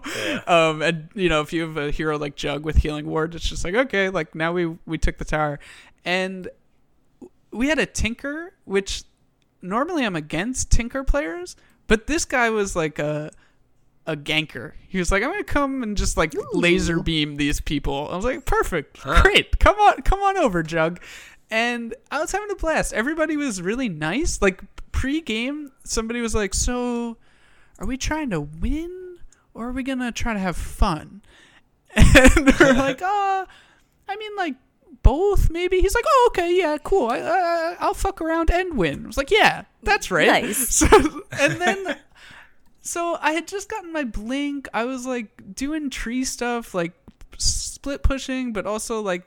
[0.47, 3.47] Um, and you know if you have a hero like Jug with healing ward, it's
[3.47, 5.59] just like okay, like now we we took the tower,
[6.05, 6.47] and
[7.51, 9.03] we had a Tinker, which
[9.61, 11.55] normally I'm against Tinker players,
[11.87, 13.31] but this guy was like a
[14.07, 14.73] a ganker.
[14.87, 18.09] He was like, I'm gonna come and just like laser beam these people.
[18.11, 21.01] I was like, perfect, great, come on, come on over, Jug.
[21.49, 22.93] And I was having a blast.
[22.93, 24.41] Everybody was really nice.
[24.41, 24.61] Like
[24.93, 27.17] pre-game, somebody was like, "So,
[27.81, 29.17] are we trying to win
[29.53, 31.21] or are we gonna try to have fun?"
[31.95, 33.45] And we're like, "Uh,
[34.07, 34.55] I mean, like
[35.03, 37.07] both, maybe." He's like, "Oh, okay, yeah, cool.
[37.07, 40.83] I, I, I'll fuck around and win." I was like, "Yeah, that's right." Nice.
[40.87, 41.97] So, and then
[42.81, 44.67] so I had just gotten my blink.
[44.73, 46.93] I was like doing tree stuff, like
[47.37, 49.25] split pushing, but also like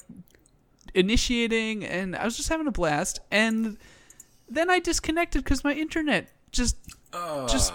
[0.94, 3.20] initiating, and I was just having a blast.
[3.30, 3.78] And
[4.48, 6.76] then I disconnected because my internet just,
[7.48, 7.72] just,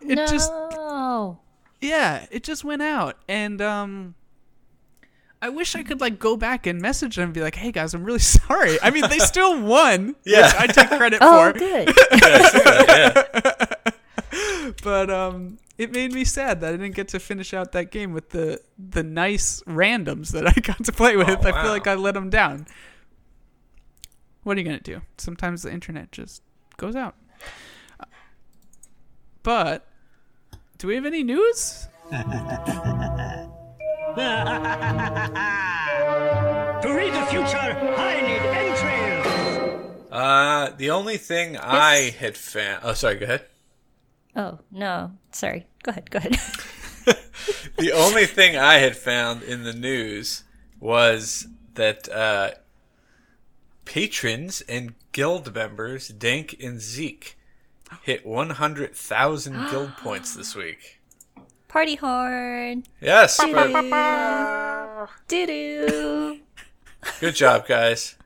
[0.00, 0.26] it no.
[0.26, 0.52] just,
[1.80, 3.16] yeah, it just went out.
[3.28, 4.14] And um,
[5.42, 7.94] I wish I could like go back and message them and be like, "Hey guys,
[7.94, 10.46] I'm really sorry." I mean, they still won, Yeah.
[10.46, 11.94] which I take credit oh, for good.
[14.84, 18.12] but um it made me sad that I didn't get to finish out that game
[18.12, 21.28] with the the nice randoms that I got to play with.
[21.28, 22.66] Oh, I feel like I let them down.
[24.42, 25.00] What are you gonna do?
[25.16, 26.42] Sometimes the internet just
[26.76, 27.14] goes out.
[29.42, 29.86] But
[30.80, 31.86] do we have any news?
[36.80, 40.06] To read the future, I need entrails.
[40.10, 42.80] Uh, the only thing I had found.
[42.82, 43.16] Oh, sorry.
[43.16, 43.44] Go ahead.
[44.34, 45.12] Oh, no.
[45.30, 45.66] Sorry.
[45.82, 46.10] Go ahead.
[46.10, 46.36] Go ahead.
[47.78, 50.44] The only thing I had found in the news
[50.80, 52.52] was that uh,
[53.84, 57.38] patrons and guild members, Dank and Zeke,
[58.02, 61.00] hit 100,000 guild points this week.
[61.68, 62.84] Party horn.
[63.00, 66.34] Yes, Doo but- doo.
[66.34, 66.40] Doo
[67.20, 68.16] good job, guys.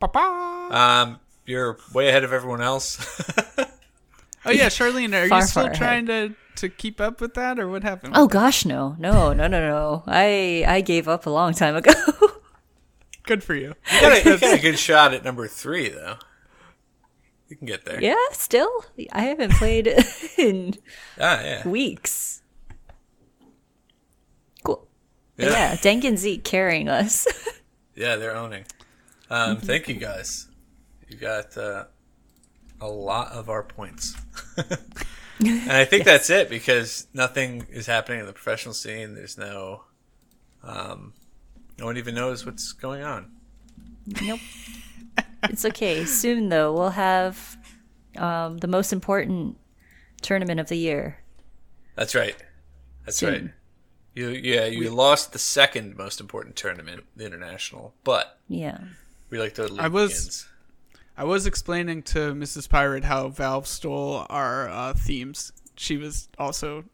[0.00, 2.98] Um, you're way ahead of everyone else.
[4.44, 5.76] Oh yeah, Charlene, are Far, you still far ahead.
[5.76, 8.14] trying to to keep up with that, or what happened?
[8.16, 10.02] Oh gosh, no, no, no, no, no.
[10.06, 11.92] I I gave up a long time ago.
[13.24, 13.74] good for you.
[13.92, 16.16] you, got a, you got a good shot at number three, though.
[17.48, 18.00] You can get there.
[18.00, 19.86] yeah, still, I haven't played
[20.38, 20.74] in
[21.20, 21.68] Ah, yeah.
[21.68, 22.42] weeks.
[24.64, 24.86] Cool.
[25.36, 25.50] Yeah.
[25.50, 27.26] yeah, Dank and Zeke carrying us.
[27.98, 28.66] Yeah, they're owning.
[29.30, 30.48] Um, thank you guys.
[31.08, 31.84] You got uh,
[32.78, 34.14] a lot of our points.
[35.38, 39.14] and I think that's it because nothing is happening in the professional scene.
[39.14, 39.84] There's no,
[40.62, 41.14] um,
[41.78, 43.30] no one even knows what's going on.
[44.20, 44.40] nope.
[45.50, 46.04] It's okay.
[46.04, 47.56] Soon though, we'll have
[48.16, 49.56] um, the most important
[50.22, 51.18] tournament of the year.
[51.94, 52.36] That's right.
[53.04, 53.32] That's Soon.
[53.44, 53.52] right.
[54.14, 58.78] You, yeah, you lost the second most important tournament, the international, but Yeah.
[59.30, 59.74] we like to.
[59.78, 60.46] I was-
[61.18, 62.68] I was explaining to Mrs.
[62.68, 65.50] Pirate how Valve stole our uh, themes.
[65.74, 66.84] She was also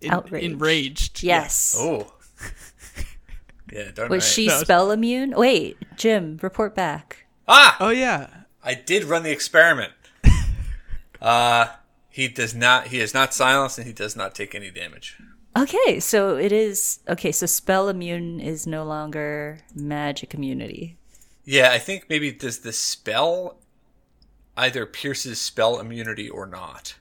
[0.00, 0.44] in, Outraged.
[0.44, 1.22] enraged.
[1.24, 1.74] Yes.
[1.76, 2.12] Oh,
[3.72, 4.32] Yeah, darn Was right.
[4.32, 4.58] she No.
[4.60, 5.32] spell immune?
[5.36, 7.26] Wait, Jim, report back.
[7.48, 8.28] Ah, Oh yeah.
[8.62, 9.92] I did run the experiment.
[11.22, 11.68] uh,
[12.10, 12.88] he does not.
[12.88, 15.16] He is not silenced, and he does not take any damage.
[15.56, 17.32] Okay, so it is okay.
[17.32, 20.98] So spell immune is no longer magic immunity.
[21.44, 23.58] Yeah, I think maybe does the spell
[24.56, 26.96] either pierces spell immunity or not.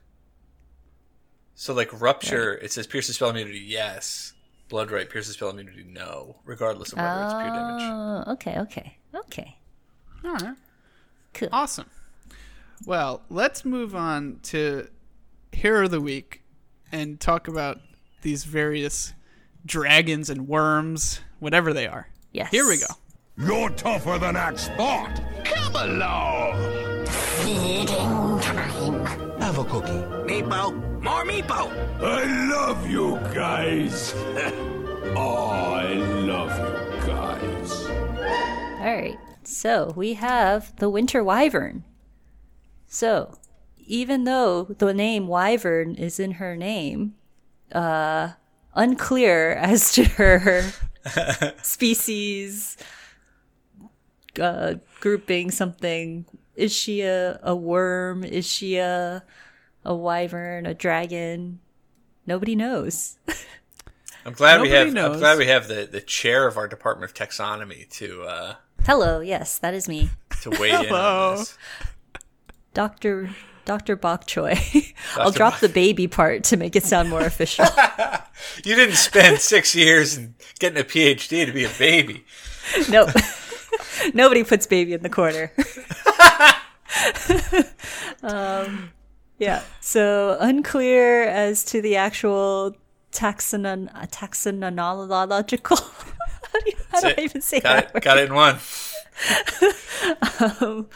[1.55, 4.33] So like rupture, it says pierces spell immunity, yes.
[4.69, 6.37] Blood rite pierces spell immunity, no.
[6.45, 7.81] Regardless of whether it's pure damage.
[7.81, 9.57] Oh, okay, okay, okay.
[10.23, 10.55] All right.
[11.33, 11.49] Cool.
[11.51, 11.89] Awesome.
[12.85, 14.87] Well, let's move on to
[15.51, 16.41] Hero of the Week
[16.91, 17.79] and talk about
[18.21, 19.13] these various
[19.65, 22.07] dragons and worms, whatever they are.
[22.31, 22.51] Yes.
[22.51, 22.85] Here we go.
[23.37, 25.21] You're tougher than Axe thought.
[25.43, 27.05] Come along.
[27.05, 29.05] Feeding time.
[29.39, 29.91] Have a cookie.
[30.27, 32.01] Meepo, more Meepo.
[32.01, 34.13] I love you guys.
[35.19, 37.87] Oh, I love you guys.
[37.87, 39.17] All right.
[39.47, 41.85] So we have the winter wyvern.
[42.85, 43.37] So
[43.77, 47.15] even though the name wyvern is in her name,
[47.71, 48.31] uh,
[48.75, 50.69] unclear as to her
[51.63, 52.75] species,
[54.37, 56.25] uh, grouping something.
[56.57, 58.25] Is she a, a worm?
[58.25, 59.23] Is she a
[59.85, 60.65] a wyvern?
[60.65, 61.59] A dragon?
[62.25, 63.17] Nobody knows.
[64.25, 65.13] I'm glad we have knows.
[65.13, 68.55] I'm glad we have the, the chair of our Department of Taxonomy to uh
[68.87, 69.19] Hello.
[69.19, 70.09] Yes, that is me,
[70.43, 71.31] to weigh in Hello.
[71.31, 71.57] on this.
[72.73, 73.29] Doctor
[73.65, 74.55] Doctor Bok Choi.
[75.17, 77.65] I'll drop Bok- the baby part to make it sound more official.
[78.63, 82.23] You didn't spend six years and getting a PhD to be a baby.
[82.87, 83.09] Nope.
[84.13, 85.51] Nobody puts baby in the corner.
[88.23, 88.91] um,
[89.39, 89.63] yeah.
[89.81, 92.77] So unclear as to the actual
[93.11, 96.13] taxonon uh, taxonological.
[96.91, 97.95] how do, you, how do I even say Got that?
[97.95, 98.59] it got it in one.
[100.61, 100.85] word?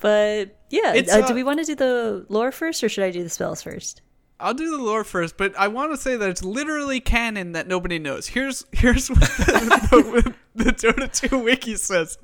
[0.00, 3.10] But yeah, uh, uh, do we want to do the lore first, or should I
[3.10, 4.02] do the spells first?
[4.38, 7.66] I'll do the lore first, but I want to say that it's literally canon that
[7.66, 8.28] nobody knows.
[8.28, 12.18] Here's here's what the, the, the Dota 2 wiki says.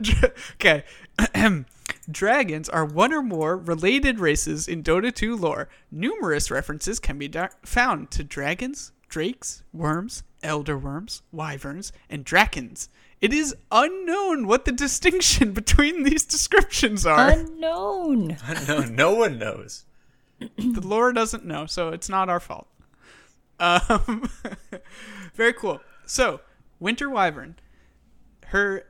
[0.00, 0.84] Dra- okay.
[2.10, 5.68] Dragons are one or more related races in Dota 2 lore.
[5.90, 12.88] Numerous references can be da- found to dragons, drakes, worms, elder worms, wyverns, and drakens.
[13.20, 17.30] It is unknown what the distinction between these descriptions are.
[17.30, 18.36] Unknown.
[18.68, 19.84] No, no one knows.
[20.38, 22.68] the lore doesn't know, so it's not our fault.
[23.58, 24.30] Um,
[25.34, 25.80] very cool.
[26.06, 26.40] So,
[26.78, 27.56] Winter Wyvern,
[28.46, 28.84] her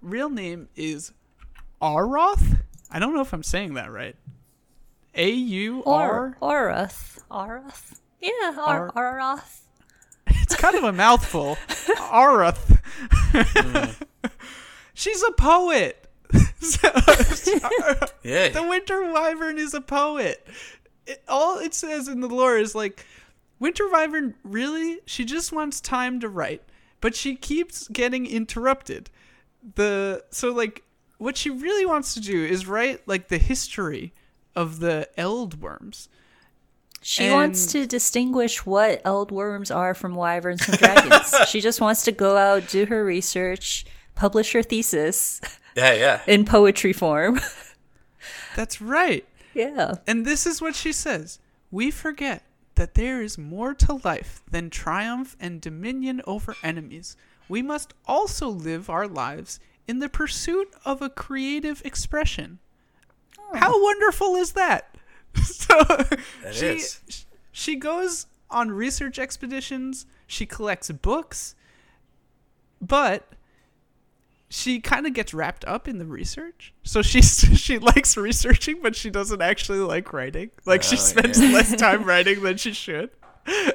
[0.00, 1.12] real name is
[1.82, 2.60] Auroth.
[2.90, 4.16] I don't know if I'm saying that right.
[5.14, 6.68] A U Or R.
[6.70, 7.18] Orath.
[7.30, 7.98] Orath.
[8.20, 9.42] Yeah, Or- Orath.
[9.44, 9.61] It's
[10.62, 11.56] kind of a mouthful.
[12.12, 12.78] Auroth.
[14.94, 16.06] She's a poet.
[16.60, 16.88] So-
[18.22, 18.48] Yeah.
[18.50, 20.46] the winter wyvern is a poet.
[21.06, 23.04] It, all it says in the lore is like,
[23.58, 26.62] winter wyvern really she just wants time to write,
[27.00, 29.10] but she keeps getting interrupted.
[29.74, 30.84] The so like
[31.18, 34.12] what she really wants to do is write like the history
[34.54, 36.06] of the eldwurms.
[37.02, 41.34] She wants to distinguish what eldwurms are from wyverns and dragons.
[41.48, 43.84] she just wants to go out, do her research,
[44.14, 45.40] publish her thesis
[45.76, 46.20] Yeah, yeah.
[46.26, 47.40] in poetry form.
[48.56, 49.26] That's right.
[49.54, 49.94] yeah.
[50.06, 51.38] And this is what she says
[51.70, 52.44] We forget
[52.76, 57.16] that there is more to life than triumph and dominion over enemies.
[57.48, 62.60] We must also live our lives in the pursuit of a creative expression.
[63.38, 63.56] Oh.
[63.58, 64.91] How wonderful is that?
[65.44, 65.78] so
[66.52, 67.24] she, is.
[67.50, 71.54] she goes on research expeditions, she collects books,
[72.80, 73.28] but
[74.48, 76.74] she kind of gets wrapped up in the research.
[76.82, 80.50] So she's she likes researching, but she doesn't actually like writing.
[80.66, 81.52] Like she Oh, spends yeah.
[81.52, 83.10] less time writing than she should.
[83.46, 83.72] I,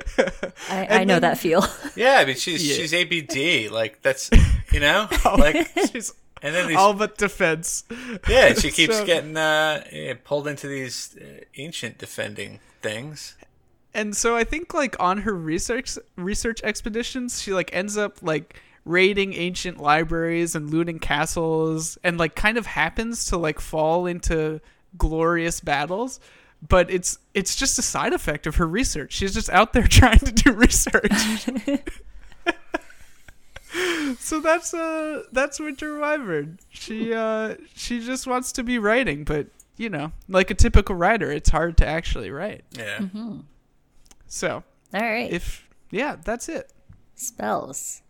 [0.70, 1.65] I And know then- that feel.
[1.96, 2.76] Yeah, I mean she's Yeah.
[2.76, 3.72] she's ABD.
[3.72, 4.30] Like that's
[4.72, 5.08] you know?
[5.26, 7.83] Oh, like she's and then these all but defense.
[8.29, 9.83] Yeah, she keeps So- getting uh
[10.23, 13.35] pulled into these uh, ancient defending things.
[13.94, 18.62] and so I think like on her research research expeditions, she like ends up like
[18.85, 24.62] raiding ancient libraries and looting castles, and like kind of happens to like fall into
[24.98, 26.19] glorious battles.
[26.67, 29.13] But it's it's just a side effect of her research.
[29.13, 31.12] She's just out there trying to do research.
[34.20, 36.60] so that's uh that's Winter Wyvern.
[36.70, 39.48] She uh she just wants to be writing, but
[39.78, 42.63] you know, like a typical writer, it's hard to actually write.
[42.72, 43.00] Yeah.
[44.28, 44.63] So
[44.94, 45.32] All right.
[45.32, 46.72] if yeah, that's it.
[47.15, 48.02] Spells.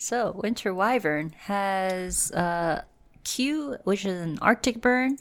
[0.00, 2.82] So, Winter Wyvern has uh,
[3.24, 5.18] Q, which is an Arctic burn.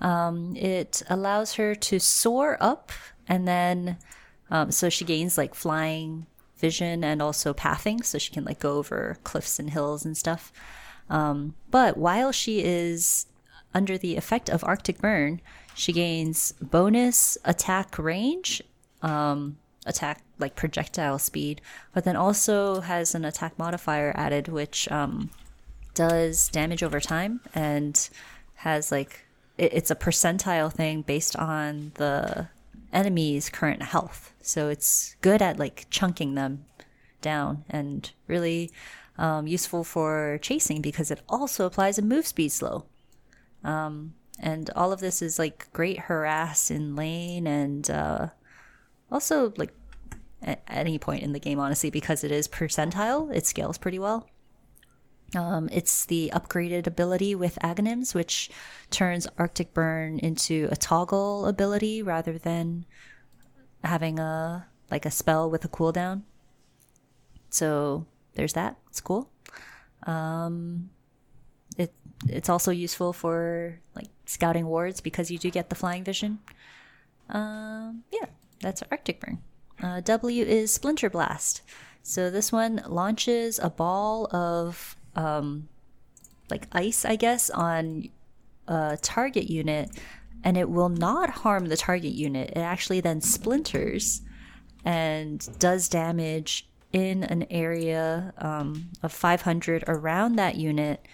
[0.00, 2.90] Um, it allows her to soar up,
[3.28, 3.96] and then
[4.50, 6.26] um, so she gains like flying
[6.58, 10.52] vision and also pathing, so she can like go over cliffs and hills and stuff.
[11.10, 13.26] Um, but while she is
[13.74, 15.40] under the effect of Arctic burn,
[15.74, 18.62] she gains bonus attack range,
[19.02, 21.60] um, attack like projectile speed,
[21.92, 25.30] but then also has an attack modifier added, which um,
[25.94, 28.08] does damage over time and
[28.54, 29.24] has like
[29.56, 32.48] it, it's a percentile thing based on the
[32.92, 34.32] enemy's current health.
[34.40, 36.64] So it's good at like chunking them
[37.20, 38.70] down and really
[39.18, 42.86] um, useful for chasing because it also applies a move speed slow.
[43.64, 48.28] Um, and all of this is like great harass in lane and uh,
[49.10, 49.74] also like
[50.42, 54.28] at any point in the game, honestly, because it is percentile, it scales pretty well.
[55.34, 58.50] Um, it's the upgraded ability with Aghanims, which
[58.90, 62.86] turns Arctic Burn into a toggle ability rather than
[63.84, 66.22] having a like a spell with a cooldown.
[67.50, 68.76] So there's that.
[68.88, 69.30] It's cool.
[70.04, 70.90] Um,
[71.76, 71.92] it
[72.26, 76.38] it's also useful for like scouting wards because you do get the flying vision.
[77.28, 78.26] Um, yeah,
[78.60, 79.42] that's Arctic Burn.
[79.82, 81.62] Uh, w is Splinter Blast.
[82.02, 85.68] So this one launches a ball of um,
[86.48, 88.08] like ice, I guess, on
[88.68, 89.90] a target unit,
[90.44, 92.50] and it will not harm the target unit.
[92.50, 94.22] It actually then splinters
[94.84, 101.04] and does damage in an area um, of 500 around that unit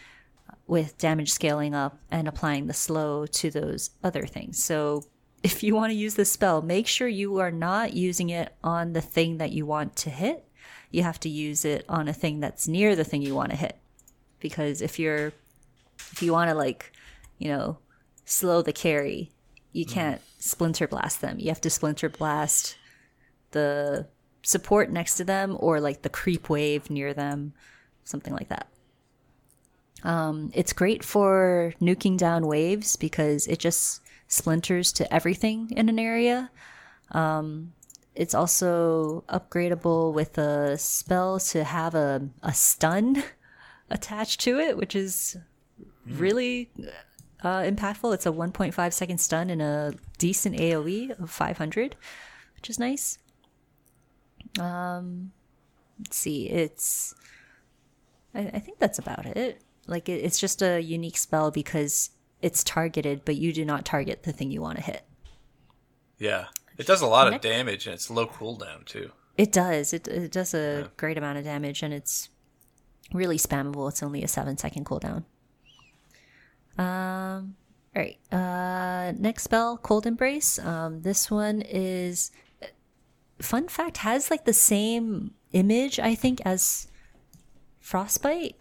[0.66, 4.62] with damage scaling up and applying the slow to those other things.
[4.62, 5.02] So
[5.42, 8.92] if you want to use this spell, make sure you are not using it on
[8.92, 10.44] the thing that you want to hit.
[10.90, 13.56] You have to use it on a thing that's near the thing you want to
[13.56, 13.78] hit.
[14.44, 15.32] Because if you're
[16.12, 16.92] if you want to like,
[17.38, 17.78] you know,
[18.26, 19.30] slow the carry,
[19.72, 21.38] you can't splinter blast them.
[21.38, 22.76] You have to splinter blast
[23.52, 24.06] the
[24.42, 27.54] support next to them or like the creep wave near them,
[28.04, 28.68] something like that.
[30.02, 35.98] Um, it's great for nuking down waves because it just splinters to everything in an
[35.98, 36.50] area.
[37.12, 37.72] Um,
[38.14, 43.24] it's also upgradable with a spell to have a, a stun
[43.90, 45.36] attached to it, which is
[46.06, 46.70] really
[47.42, 48.14] uh, impactful.
[48.14, 51.96] It's a 1.5 second stun and a decent AoE of 500,
[52.56, 53.18] which is nice.
[54.58, 55.32] Um,
[55.98, 57.14] let's see, it's.
[58.34, 59.62] I, I think that's about it.
[59.86, 62.10] Like, it, it's just a unique spell because
[62.40, 65.02] it's targeted, but you do not target the thing you want to hit.
[66.18, 66.46] Yeah.
[66.76, 69.12] It does a lot of damage and it's low cooldown too.
[69.36, 69.92] It does.
[69.92, 72.28] It, it does a great amount of damage, and it's
[73.14, 73.88] really spammable.
[73.88, 75.24] It's only a seven second cooldown.
[76.76, 77.56] Um.
[77.96, 78.18] All right.
[78.32, 79.12] Uh.
[79.16, 80.58] Next spell, Cold Embrace.
[80.58, 81.02] Um.
[81.02, 82.30] This one is.
[83.40, 86.88] Fun fact: has like the same image, I think, as
[87.80, 88.56] Frostbite.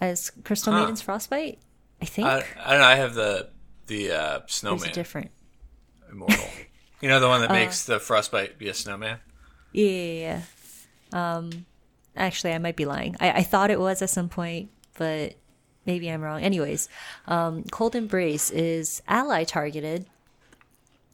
[0.00, 0.80] As Crystal Huh.
[0.80, 1.58] Maiden's Frostbite,
[2.02, 2.26] I think.
[2.28, 2.86] I, I don't know.
[2.86, 3.50] I have the
[3.86, 5.30] the uh, snowman different?
[6.10, 6.44] immortal.
[7.00, 9.18] you know the Uh, one that makes the frostbite be a snowman.
[9.72, 10.40] Yeah, yeah,
[11.12, 11.36] yeah.
[11.36, 11.66] Um,
[12.16, 13.16] actually, I might be lying.
[13.20, 15.34] I, I thought it was at some point, but
[15.86, 16.42] maybe I'm wrong.
[16.42, 16.88] Anyways,
[17.26, 20.06] um, Cold Embrace is ally targeted,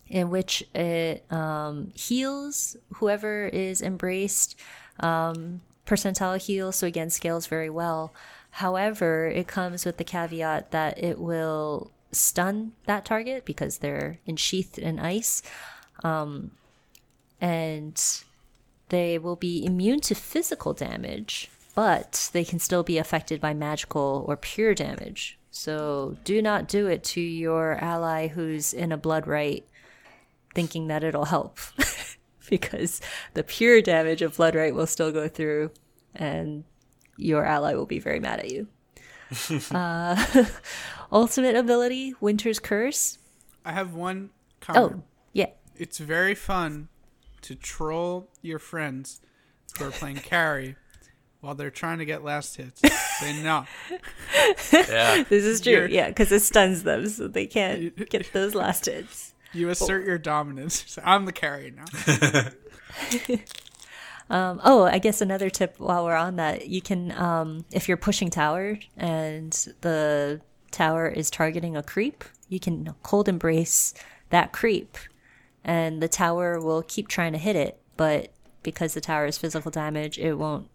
[0.09, 4.59] in which it um, heals whoever is embraced.
[5.01, 8.13] Um, percentile heal, so again, scales very well.
[8.51, 14.79] However, it comes with the caveat that it will stun that target because they're ensheathed
[14.79, 15.43] in ice
[17.41, 18.23] and
[18.91, 24.25] they will be immune to physical damage, but they can still be affected by magical
[24.29, 25.39] or pure damage.
[25.51, 29.67] So do not do it to your ally who's in a blood rite
[30.55, 31.59] thinking that it'll help.
[32.51, 33.01] because
[33.35, 35.71] the pure damage of blood rite will still go through
[36.15, 36.65] and
[37.17, 38.67] your ally will be very mad at you.
[39.71, 40.45] uh,
[41.13, 43.19] ultimate ability, Winter's Curse.
[43.65, 44.31] I have one
[44.61, 44.95] comment.
[44.97, 45.51] Oh, yeah.
[45.77, 46.89] It's very fun
[47.43, 49.21] to troll your friends
[49.79, 50.77] who are playing carry
[51.41, 52.81] while they're trying to get last hits.
[53.19, 53.65] Say no.
[54.73, 55.25] Yeah.
[55.29, 58.87] This is true, You're- yeah, because it stuns them, so they can't get those last
[58.87, 59.35] hits.
[59.53, 60.85] You assert your dominance.
[60.87, 62.51] Say, I'm the carry now.
[64.29, 67.97] Um, oh, I guess another tip while we're on that, you can, um, if you're
[67.97, 73.93] pushing tower and the tower is targeting a creep, you can cold embrace
[74.29, 74.97] that creep,
[75.65, 78.33] and the tower will keep trying to hit it, but
[78.63, 80.69] because the tower is physical damage, it won't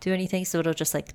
[0.00, 0.44] do anything.
[0.44, 1.14] So it'll just like,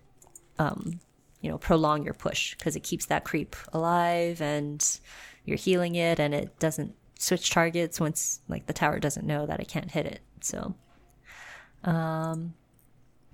[0.59, 0.99] um,
[1.41, 4.99] you know, prolong your push because it keeps that creep alive and
[5.43, 9.59] you're healing it, and it doesn't switch targets once like the tower doesn't know that
[9.59, 10.21] it can't hit it.
[10.41, 10.75] So,
[11.83, 12.53] um,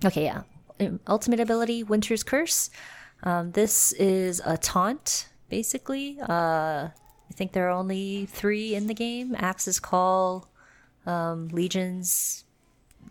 [0.04, 0.42] okay, yeah.
[0.78, 2.70] Um, Ultimate ability, Winter's Curse.
[3.22, 6.18] Um, this is a taunt, basically.
[6.20, 6.88] Uh,
[7.32, 10.50] I think there are only three in the game: Axe's Call,
[11.06, 12.44] um, Legion's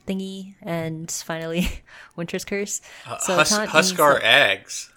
[0.08, 1.82] thingy, and finally
[2.16, 2.82] Winter's Curse.
[3.22, 4.90] So Hus- Huskar aghs.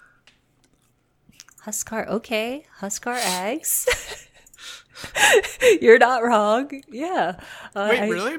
[1.65, 2.67] Huskar, okay.
[2.81, 4.27] Huskar aghs.
[5.81, 6.83] You're not wrong.
[6.87, 7.39] Yeah.
[7.75, 8.37] Uh, Wait, I- really?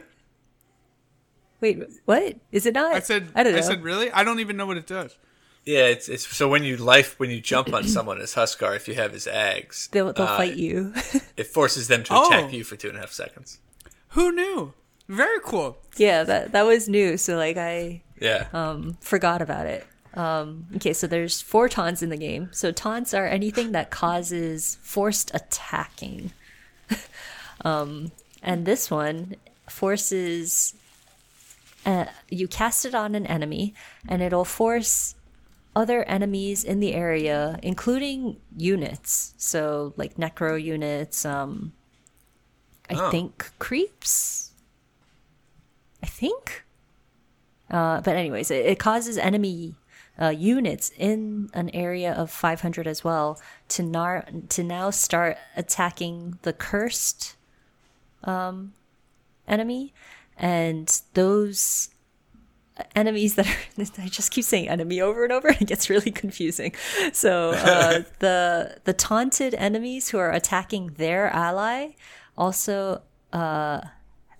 [1.61, 2.37] Wait, what?
[2.53, 2.95] Is it not?
[2.95, 3.27] I said.
[3.35, 3.59] I don't know.
[3.59, 4.09] I said really.
[4.13, 5.19] I don't even know what it does.
[5.67, 8.87] Yeah, it's it's so when you life when you jump on someone as Huskar, if
[8.89, 10.95] you have his aghs, they'll they'll uh, fight you.
[11.37, 12.27] It forces them to Oh.
[12.29, 13.59] attack you for two and a half seconds.
[14.11, 14.73] Who knew?
[15.09, 15.77] Very cool.
[15.97, 17.17] yeah, that that was new.
[17.17, 18.47] So like I Yeah.
[18.53, 19.85] um forgot about it.
[20.15, 22.49] Um, okay, so there's four taunts in the game.
[22.53, 26.33] So taunts are anything that causes forced attacking.
[27.65, 28.13] um,
[28.43, 29.35] and this one
[29.69, 30.75] forces
[31.85, 33.75] uh, you cast it on an enemy,
[34.09, 35.15] and it'll force
[35.77, 39.35] other enemies in the area, including units.
[39.37, 41.25] So like necro units.
[41.25, 41.73] Um,
[42.91, 43.11] I Oh.
[43.11, 44.53] think creeps.
[46.03, 46.65] I think.
[47.71, 49.75] Uh, but anyways, it, it causes enemy
[50.21, 56.39] uh, units in an area of 500 as well to nar- to now start attacking
[56.43, 57.37] the cursed
[58.25, 58.73] um,
[59.47, 59.93] enemy,
[60.39, 61.91] and those
[62.95, 65.49] enemies that are I just keep saying enemy over and over.
[65.61, 66.75] It gets really confusing.
[67.13, 71.91] So uh, the the taunted enemies who are attacking their ally
[72.37, 73.03] also
[73.33, 73.81] uh,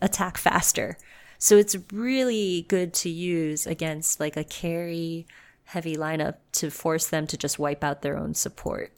[0.01, 0.99] attack faster.
[1.39, 5.27] So it's really good to use against like a carry
[5.65, 8.93] heavy lineup to force them to just wipe out their own support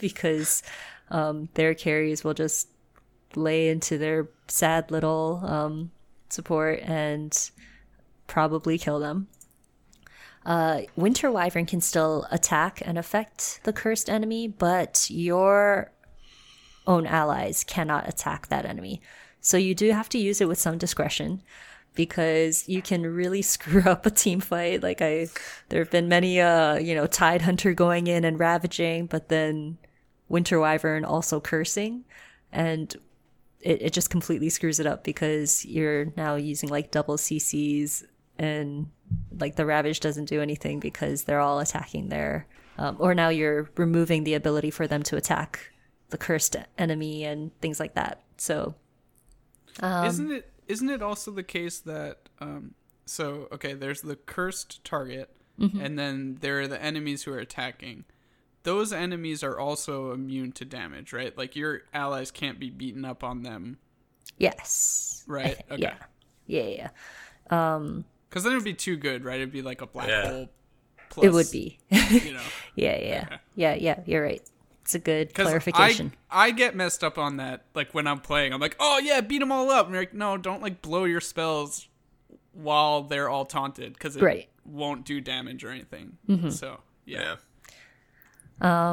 [0.00, 0.62] because
[1.10, 2.68] um, their carries will just
[3.36, 5.90] lay into their sad little um,
[6.30, 7.50] support and
[8.26, 9.28] probably kill them.
[10.44, 15.90] Uh, Winter Wyvern can still attack and affect the cursed enemy, but your
[16.86, 19.00] own allies cannot attack that enemy.
[19.40, 21.42] So you do have to use it with some discretion
[21.94, 24.82] because you can really screw up a team fight.
[24.82, 25.28] Like I,
[25.70, 29.78] there have been many, uh, you know, Tide Hunter going in and ravaging, but then
[30.28, 32.04] Winter Wyvern also cursing,
[32.50, 32.94] and
[33.60, 38.04] it, it just completely screws it up because you're now using like double CCs
[38.38, 38.86] and
[39.38, 42.46] like the Ravage doesn't do anything because they're all attacking their,
[42.78, 45.70] um, or now you're removing the ability for them to attack
[46.10, 48.22] the cursed enemy and things like that.
[48.36, 48.74] So
[49.80, 50.50] Um, isn't it?
[50.68, 52.28] Isn't it also the case that?
[52.40, 52.74] Um,
[53.06, 55.30] so okay, there's the cursed target,
[55.60, 55.80] Mm-hmm.
[55.80, 58.04] and then there are the enemies who are attacking.
[58.64, 61.36] Those enemies are also immune to damage, right?
[61.36, 63.78] Like your allies can't be beaten up on them,
[64.38, 65.60] yes, right?
[65.70, 65.82] Okay.
[65.82, 65.96] yeah,
[66.46, 66.88] yeah,
[67.50, 67.90] yeah.
[68.34, 69.36] Because then it would be too good, right?
[69.36, 70.28] It'd be like a black Yeah.
[70.28, 70.48] hole.
[71.08, 71.78] Plus, It would be.
[71.88, 72.42] you know.
[72.74, 74.00] yeah, yeah, yeah, yeah.
[74.06, 74.42] You're right.
[74.82, 76.12] It's a good clarification.
[76.28, 77.64] I, I get messed up on that.
[77.76, 79.86] Like when I'm playing, I'm like, oh yeah, beat them all up.
[79.86, 81.86] And you're like, no, don't like blow your spells
[82.52, 84.48] while they're all taunted because it Right.
[84.64, 86.18] won't do damage or anything.
[86.28, 86.50] Mm-hmm.
[86.50, 87.36] So yeah.
[88.60, 88.90] yeah.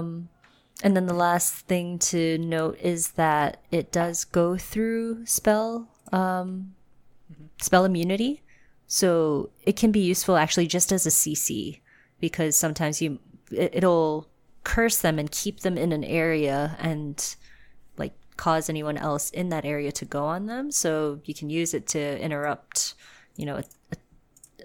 [0.84, 6.76] And then the last thing to note is that it does go through spell um,
[7.60, 8.44] spell immunity,
[8.94, 11.80] so it can be useful actually just as a CC
[12.20, 13.20] because sometimes you
[13.50, 14.28] it, it'll
[14.66, 17.38] curse them and keep them in an area and
[17.96, 20.72] like cause anyone else in that area to go on them.
[20.72, 22.96] So you can use it to interrupt,
[23.38, 23.64] you know, a,
[23.94, 23.96] a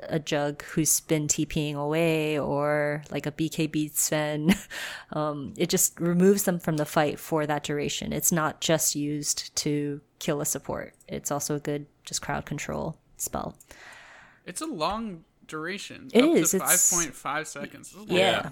[0.08, 4.56] a jug who's been TPing away or like a BKB Sven.
[5.12, 8.12] um, it just removes them from the fight for that duration.
[8.12, 10.94] It's not just used to kill a support.
[11.06, 13.56] It's also a good just crowd control spell.
[14.46, 16.08] It's a long duration.
[16.14, 17.90] It up is, To it's- 5.5 seconds.
[17.92, 18.18] This is long.
[18.18, 18.50] Yeah.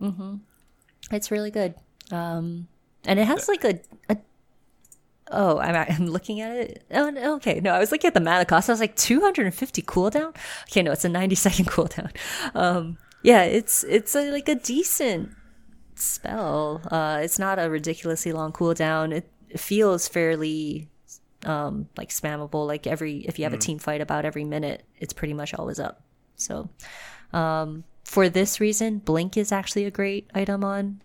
[0.00, 0.34] Mm-hmm.
[1.12, 1.74] It's really good.
[2.12, 2.68] Um,
[3.04, 4.16] and it has like a, a
[5.30, 6.84] oh, I'm, I'm looking at it.
[6.90, 7.60] Oh, okay.
[7.60, 8.68] No, I was looking at the mana cost.
[8.68, 10.36] I was like 250 cooldown.
[10.68, 12.14] Okay, no, it's a 90 second cooldown.
[12.54, 15.30] Um, yeah, it's it's a, like a decent
[15.94, 16.80] spell.
[16.90, 19.12] Uh, it's not a ridiculously long cooldown.
[19.12, 20.88] It feels fairly
[21.46, 22.66] um like spammable.
[22.66, 25.80] Like every if you have a team fight about every minute, it's pretty much always
[25.80, 26.02] up.
[26.36, 26.68] So
[27.32, 31.00] um, for this reason, Blink is actually a great item on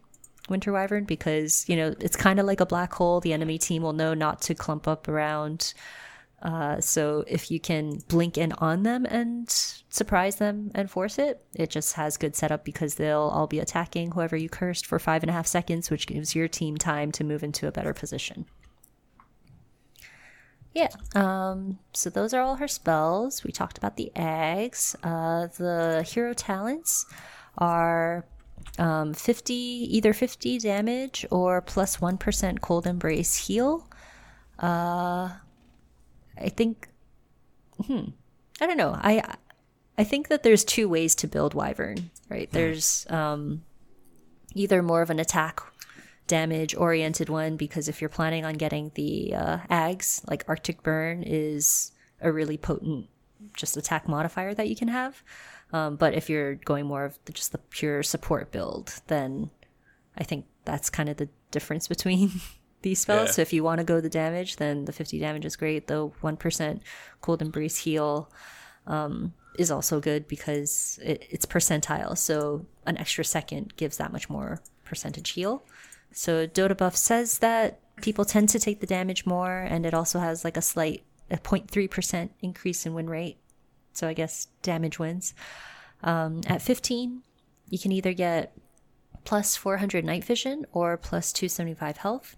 [0.50, 3.20] Winter Wyvern because, you know, it's kind of like a black hole.
[3.20, 5.74] The enemy team will know not to clump up around
[6.42, 9.50] Uh, so if you can blink in on them and
[9.90, 14.12] surprise them and force it, it just has good setup because they'll all be attacking
[14.12, 17.24] whoever you cursed for five and a half seconds, which gives your team time to
[17.24, 18.46] move into a better position.
[20.76, 20.90] Yeah.
[21.16, 23.46] Um, so those are all her spells.
[23.46, 24.94] We talked about the aghs.
[25.02, 27.06] Uh, the hero talents
[27.58, 28.26] are
[28.78, 32.18] um, 50, either 50 damage or plus 1
[32.62, 33.88] cold embrace heal.
[34.60, 35.30] Uh,
[36.38, 36.90] I think,
[37.88, 38.10] hmm,
[38.60, 38.92] I don't know.
[38.98, 39.36] I,
[39.98, 42.52] I think that there's two ways to build Wyvern, right?
[42.52, 43.64] There's um,
[44.54, 45.62] either more of an attack
[46.28, 51.24] damage oriented one because if you're planning on getting the uh, ags, like Arctic Burn
[51.24, 53.08] is a really potent
[53.54, 55.24] just attack modifier that you can have.
[55.74, 59.50] Um, but if you're going more of the, just the pure support build, then
[60.18, 62.32] I think that's kind of the difference between
[62.82, 63.30] these spells.
[63.30, 63.34] Yeah.
[63.34, 65.88] So if you want to go the damage, then the 50 damage is great.
[65.88, 66.80] The 1%
[67.22, 68.32] cold embrace heal
[68.88, 72.18] um, is also good because it, it's percentile.
[72.18, 75.64] So an extra second gives that much more percentage heal.
[76.16, 80.46] So Dotabuff says that people tend to take the damage more, and it also has
[80.46, 83.38] like a slight a 0.3% increase in win rate.
[83.94, 85.34] So I guess damage wins.
[86.04, 87.22] Um, at 15,
[87.70, 88.56] you can either get
[89.26, 92.38] plus 400 night vision or plus 275 health.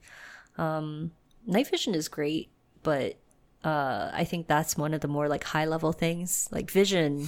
[0.57, 1.11] Um,
[1.45, 2.49] night vision is great,
[2.81, 3.17] but
[3.63, 6.47] uh, I think that's one of the more like high level things.
[6.51, 7.27] Like vision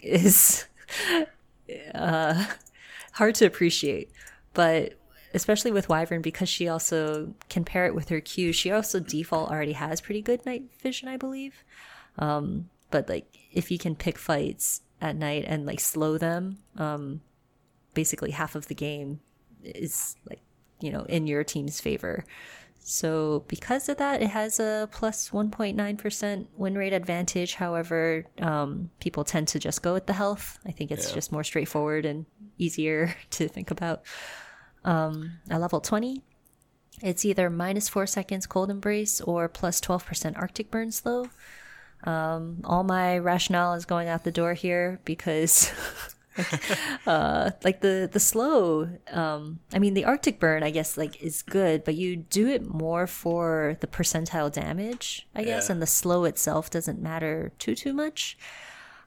[0.00, 0.66] is
[1.94, 2.46] uh,
[3.12, 4.10] hard to appreciate,
[4.54, 4.94] but
[5.36, 8.52] especially with Wyvern because she also can pair it with her Q.
[8.52, 11.62] She also default already has pretty good night vision, I believe.
[12.18, 17.20] Um, but like if you can pick fights at night and like slow them, um,
[17.94, 19.20] basically half of the game
[19.62, 20.40] is like
[20.80, 22.24] you know in your team's favor.
[22.88, 27.54] So because of that, it has a plus 1.9% win rate advantage.
[27.54, 30.60] However, um, people tend to just go with the health.
[30.64, 31.14] I think it's Yeah.
[31.16, 32.26] just more straightforward and
[32.58, 34.02] easier to think about.
[34.86, 36.22] Um, at level 20,
[37.02, 41.28] it's either minus 4 seconds cold embrace or plus 12% arctic burn slow.
[42.04, 45.70] Um, all my rationale is going out the door here because
[47.06, 51.40] uh like the the slow um i mean the arctic burn i guess like is
[51.40, 55.72] good but you do it more for the percentile damage i guess Yeah.
[55.72, 58.36] and the slow itself doesn't matter too too much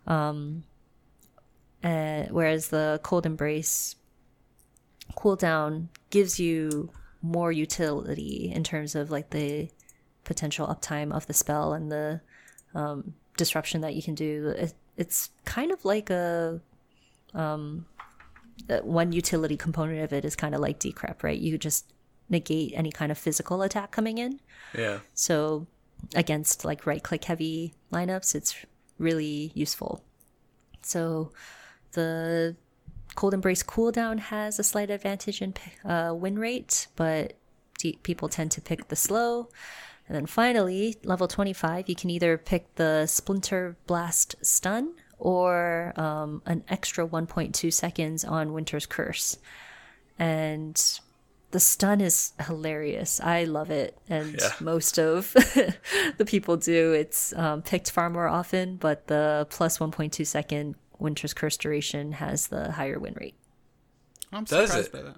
[0.08, 0.64] um
[1.84, 3.96] uh, whereas the cold embrace
[5.16, 6.92] cooldown gives you
[7.22, 9.70] more utility in terms of like the
[10.24, 12.22] potential uptime of the spell and the
[12.76, 14.54] um, disruption that you can do.
[14.58, 16.62] It, it's kind of like a
[17.34, 17.86] um,
[18.84, 21.40] one utility component of it is kind of like decrep, right?
[21.40, 21.94] You just
[22.30, 24.40] negate any kind of physical attack coming in.
[24.78, 25.00] Yeah.
[25.14, 25.68] So
[26.16, 28.56] against like right click heavy lineups, it's
[28.98, 30.04] really useful.
[30.82, 31.32] So
[31.94, 32.56] the
[33.20, 35.54] Cold Embrace cooldown has a slight advantage in
[35.84, 37.34] uh, win rate, but
[38.02, 39.50] people tend to pick the slow.
[40.08, 46.42] And then finally, level 25, you can either pick the Splinter Blast stun or um,
[46.46, 49.38] an extra 1.2 seconds on Winter's Curse.
[50.18, 50.82] And
[51.52, 53.20] the stun is hilarious.
[53.20, 54.54] I love it, and Yeah.
[54.62, 55.34] most of
[56.18, 56.94] the people do.
[56.94, 62.48] It's um, picked far more often, but the plus 1.2 second Winter's Curse duration has
[62.48, 63.36] the higher win rate.
[64.32, 64.92] I'm Does surprised it?
[64.94, 65.16] by that.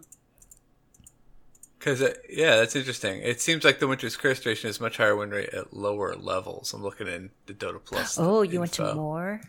[1.78, 3.22] Because yeah, that's interesting.
[3.22, 6.74] It seems like the Winter's Curse duration is much higher win rate at lower levels.
[6.74, 8.18] I'm looking in the Dota Plus.
[8.20, 9.42] Oh, you went to more?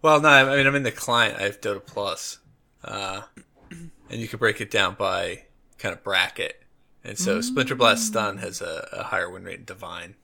[0.00, 1.38] Well, no, I mean I'm in the client.
[1.38, 2.38] I have Dota Plus,
[2.84, 3.22] uh,
[3.70, 5.42] and you can break it down by
[5.78, 6.62] kind of bracket.
[7.02, 10.14] And so Splinter Blast Stun has a, a higher win rate in Divine.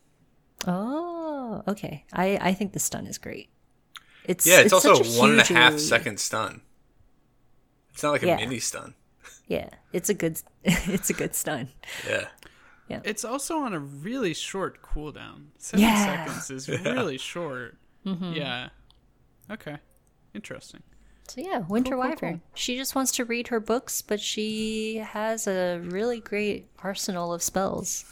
[0.66, 2.05] Oh, okay.
[2.12, 3.49] I, I think the stun is great.
[4.25, 5.85] It's Yeah, it's, also such a a one and a huge half elite.
[5.87, 6.61] second stun.
[7.93, 8.37] It's not like a Yeah.
[8.37, 8.95] mini stun.
[9.47, 11.68] Yeah, it's a good it's a good stun.
[12.09, 12.29] Yeah.
[13.05, 15.47] It's also on a really short cooldown.
[15.59, 16.27] Seven Yeah.
[16.27, 17.77] seconds is really short.
[18.07, 18.33] Mm-hmm.
[18.35, 18.68] Yeah.
[19.51, 19.79] Okay.
[20.35, 20.83] Interesting.
[21.29, 22.33] So yeah, Winter Cool, cool, Wyvern.
[22.41, 22.41] cool.
[22.55, 27.43] She just wants to read her books, but she has a really great arsenal of
[27.43, 28.05] spells.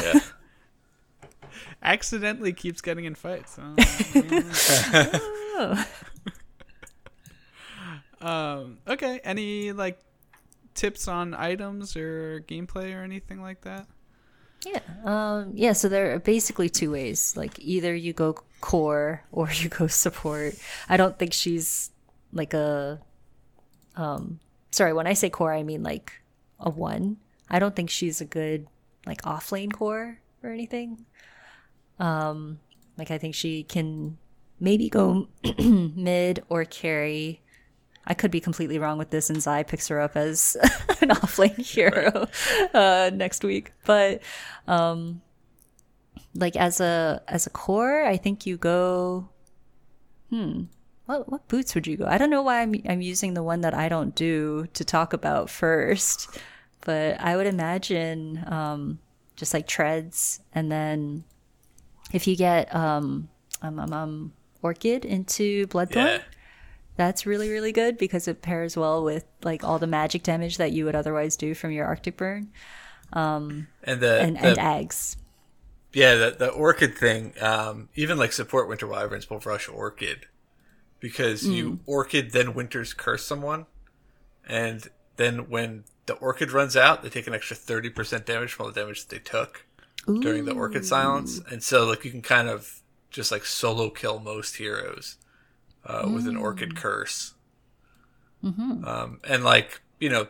[0.00, 0.20] Yeah.
[1.82, 3.58] Accidentally keeps getting in fights.
[8.20, 8.78] Um.
[8.88, 9.20] Okay.
[9.22, 10.00] Any like
[10.74, 13.86] tips on items or gameplay or anything like that?
[14.64, 14.80] Yeah.
[15.04, 17.36] Um, yeah, so there are basically two ways.
[17.36, 20.54] Like either you go core or you go support.
[20.88, 21.90] I don't think she's
[22.32, 23.00] like a
[23.96, 24.40] um
[24.70, 26.12] sorry, when I say core I mean like
[26.58, 27.18] a one.
[27.48, 28.66] I don't think she's a good
[29.06, 31.06] like off lane core or anything.
[32.00, 32.58] Um,
[32.98, 34.18] like I think she can
[34.60, 35.28] maybe go
[35.58, 37.42] mid or carry.
[38.06, 40.56] I could be completely wrong with this, and Zai picks her up as
[41.00, 42.28] an offlane hero
[42.72, 43.72] uh, next week.
[43.84, 44.22] But
[44.68, 45.22] um,
[46.34, 49.28] like as a as a core, I think you go.
[50.30, 50.64] Hmm.
[51.06, 52.06] What what boots would you go?
[52.06, 55.12] I don't know why I'm I'm using the one that I don't do to talk
[55.12, 56.38] about first,
[56.82, 58.98] but I would imagine um,
[59.36, 61.24] just like treads, and then
[62.12, 63.28] if you get um
[63.62, 64.32] um um, um
[64.66, 66.22] orchid into bloodthorn, Yeah.
[66.96, 70.72] that's really really good because it pairs well with like all the magic damage that
[70.72, 72.48] you would otherwise do from your Arctic burn
[73.12, 75.16] And the, and the and aghs.
[75.92, 80.26] yeah, the the orchid thing, um, even like support winter wyverns will rush orchid
[81.00, 81.54] because Mm.
[81.56, 83.66] you orchid then winters curse someone,
[84.48, 88.66] and then when the orchid runs out, they take an extra thirty percent damage from
[88.66, 89.64] all the damage that they took
[90.20, 92.80] during the orchid silence, and so like you can kind of
[93.16, 95.16] just like solo kill most heroes
[95.86, 96.76] uh, with an orchid Mm.
[96.76, 97.34] curse.
[98.44, 98.84] Mm-hmm.
[98.84, 100.28] Um, and like you know,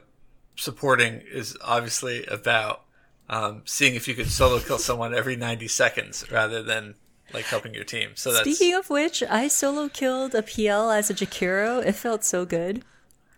[0.54, 2.82] supporting is obviously about
[3.28, 6.94] um, seeing if you can solo kill someone every ninety seconds rather than
[7.34, 8.10] like helping your team.
[8.14, 11.84] So that's Speaking of which, I solo killed a PL as a Jakiro.
[11.84, 12.84] It felt so good.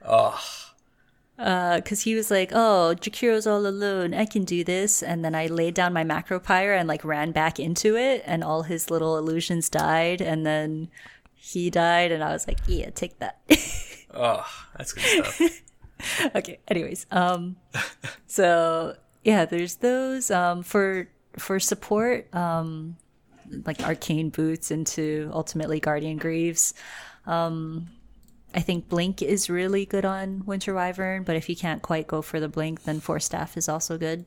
[0.05, 0.41] oh
[1.39, 4.13] because he was like, "Oh, Jakiro's all alone.
[4.13, 7.61] I can do this." And then I laid down my macropyre and like ran back
[7.61, 10.21] into it, and all his little illusions died.
[10.21, 10.89] And then
[11.35, 13.39] he died, and I was like, "Yeah, take that."
[14.15, 14.45] oh
[14.77, 15.63] that's good stuff.
[16.35, 16.59] okay.
[16.67, 17.57] Anyways, um,
[18.27, 21.09] so yeah, there's those um for
[21.39, 22.97] for support um
[23.65, 26.75] like arcane boots into ultimately guardian greaves.
[27.27, 27.89] Um,
[28.59, 32.21] I think blink is really good on winter wyvern, but if you can't quite go
[32.21, 34.25] for the blink, then force staff is also good.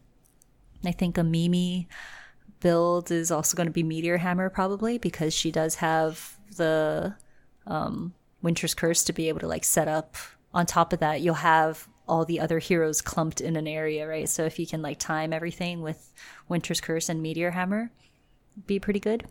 [0.85, 1.89] I think a Mimi
[2.61, 7.13] build is also going to be meteor hammer probably because she does have the
[7.67, 10.15] um, winter's curse to be able to like set up.
[10.53, 14.29] On top of that, you'll have all the other heroes clumped in an area, right?
[14.29, 16.13] So if you can like time everything with
[16.47, 17.91] winter's curse and meteor hammer,
[18.65, 19.25] be pretty good.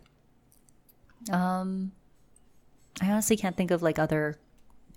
[1.31, 1.91] Um,
[3.01, 4.37] I honestly can't think of like other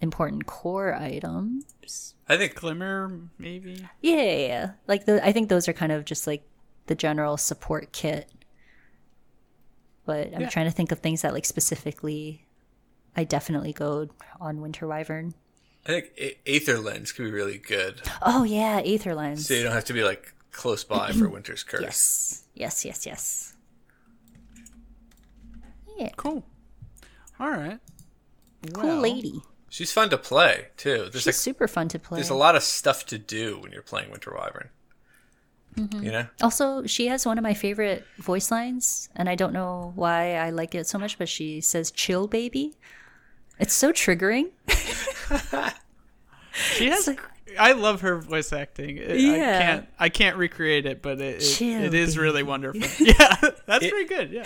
[0.01, 2.15] important core items.
[2.29, 3.87] I think Glimmer, maybe.
[4.01, 4.71] Yeah, yeah, yeah.
[4.87, 6.43] like the, I think those are kind of just like
[6.87, 8.31] the general support kit.
[10.07, 10.49] But I'm Yeah.
[10.51, 12.47] trying to think of things that like specifically,
[13.17, 14.09] I definitely go
[14.41, 15.35] on Winter Wyvern.
[15.87, 19.47] I think A- Aether Lens could be really good, Oh yeah, Aether Lens.
[19.47, 21.83] so you don't have to be like close by for Winter's Curse.
[21.83, 23.55] Yes, yes, yes, yes.
[25.99, 26.43] Yeah, Cool.
[27.39, 27.79] All right.
[28.73, 29.43] cool Well, lady.
[29.75, 31.09] She's fun to play too.
[31.11, 32.19] There's She's like super fun to play.
[32.19, 34.69] there's a lot of stuff to do when you're playing Winter Wyvern.
[35.77, 36.05] Mm-hmm.
[36.05, 39.91] You know, Also, she has one of my favorite voice lines, and I don't know
[39.97, 42.77] why I like it so much, but she says "chill, baby."
[43.59, 44.51] It's so triggering.
[46.53, 47.09] She has.
[47.59, 48.97] I love her voice acting.
[48.99, 49.59] It- I Yeah.
[49.61, 49.89] can't.
[49.99, 52.81] I can't recreate it, but it, it, Chill, it is really wonderful.
[53.05, 54.31] Yeah, that's pretty good.
[54.31, 54.45] Yeah.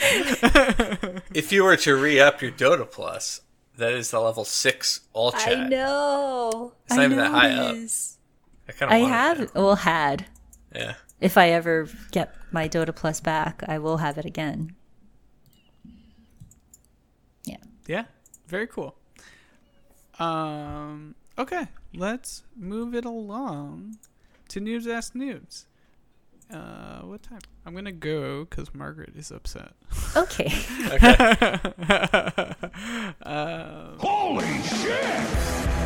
[1.35, 3.43] if you were to re up your Dota Plus,
[3.79, 5.59] that is the level six all chat.
[5.59, 6.75] I know.
[6.87, 7.75] It's not I even that high it up.
[7.77, 8.19] is.
[8.69, 10.27] I kind of I have, well, had.
[10.75, 10.95] Yeah.
[11.21, 14.75] If I ever get my Dota Plus back, I will have it again.
[17.45, 17.57] Yeah.
[17.87, 18.05] Yeah,
[18.47, 18.95] very cool.
[20.19, 23.99] Um, okay, let's move it along
[24.49, 25.65] to news Ask Noobs.
[26.53, 27.39] Uh, what time?
[27.67, 29.73] I'm gonna go because Margaret is upset.
[30.17, 30.49] Okay.
[33.99, 35.27] Holy shit!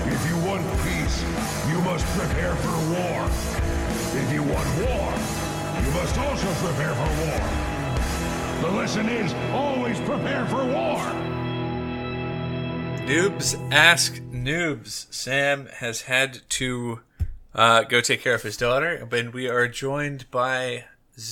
[0.07, 1.23] If you want peace,
[1.69, 3.29] you must prepare for war.
[4.15, 5.13] If you want war,
[5.83, 7.41] you must also prepare for war.
[8.63, 10.99] The lesson is always prepare for war.
[13.07, 15.07] Noobs ask noobs.
[15.13, 17.01] Sam has had to
[17.55, 20.85] uh, go take care of his daughter, and we are joined by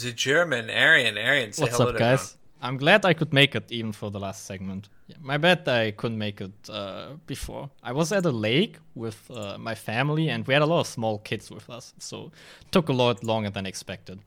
[0.02, 1.16] the German Arian.
[1.16, 2.36] Arian, say What's hello up, to guys?
[2.62, 4.90] I'm glad I could make it even for the last segment.
[5.06, 7.70] Yeah, my bad I couldn't make it uh, before.
[7.82, 10.86] I was at a lake with uh, my family, and we had a lot of
[10.86, 12.26] small kids with us, so
[12.60, 14.18] it took a lot longer than expected.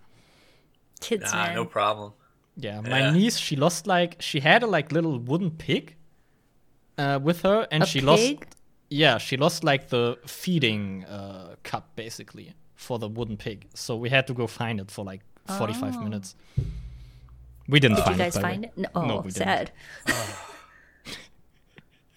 [0.99, 1.55] Kids, Nah, man.
[1.55, 2.13] no problem.
[2.57, 3.11] Yeah, my Yeah.
[3.11, 5.95] niece she lost like she had a like little wooden pig
[6.97, 8.07] uh, with her, and A she pig?
[8.07, 8.55] lost.
[8.93, 13.67] Yeah, she lost like the feeding uh, cup basically for the wooden pig.
[13.73, 16.35] So we had to go find it for like 45 minutes.
[17.67, 18.23] We didn't Did find it.
[18.23, 18.41] Did you guys it.
[18.41, 18.71] find way.
[18.75, 18.77] it?
[18.77, 19.35] No, oh, No, we didn't.
[19.35, 19.71] sad.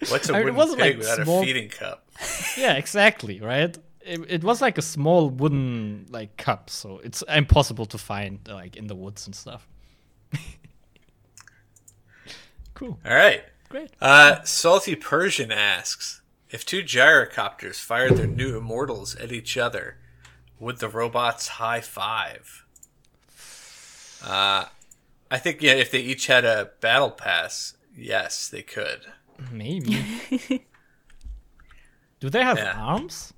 [0.09, 2.03] What's a I mean, it wooden wasn't, pig like, without small- a feeding cup?
[2.57, 3.75] Yeah, exactly, right?
[4.01, 8.75] It, it was like a small wooden like cup, so it's impossible to find like
[8.75, 9.67] in the woods and stuff.
[12.73, 12.99] Cool.
[13.03, 13.43] All right.
[13.69, 13.89] Great.
[13.99, 19.97] Uh, Salty Persian asks if two gyrocopters fired their new immortals at each other,
[20.59, 22.65] would the robots high five?
[24.23, 24.65] Uh,
[25.29, 25.73] I think yeah.
[25.73, 29.01] If they each had a battle pass, yes, they could.
[29.51, 30.03] Maybe.
[32.19, 32.73] Do they have Yeah.
[32.75, 33.33] arms?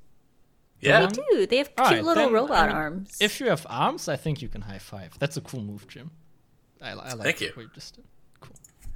[0.80, 1.08] Yeah.
[1.08, 1.46] they do.
[1.48, 3.18] they have cute Alright, little then, robot I mean, arms.
[3.20, 5.18] If you have arms, I think you can high five.
[5.20, 6.12] That's a cool move, Jim.
[6.82, 7.52] I, I like Thank you.
[7.56, 8.06] what you just did.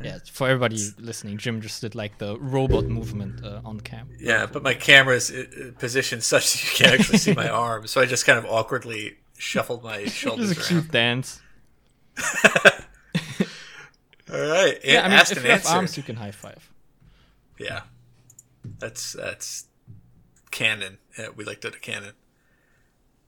[0.02, 4.10] Yeah, for everybody listening, Jim just did like the robot movement uh, on cam.
[4.20, 7.92] Yeah, but my camera's uh, uh, positioned such that you can't actually see my arms,
[7.92, 10.92] so I just kind of awkwardly shuffled my shoulders a cute around.
[10.92, 11.42] dance.
[14.32, 14.80] All right.
[14.84, 15.70] Yeah, I mean, if you have answered.
[15.76, 16.70] arms, you can high five.
[17.60, 17.82] Yeah,
[18.80, 19.66] that's that's
[20.52, 20.98] canon.
[21.18, 22.14] Yeah, we like that canon.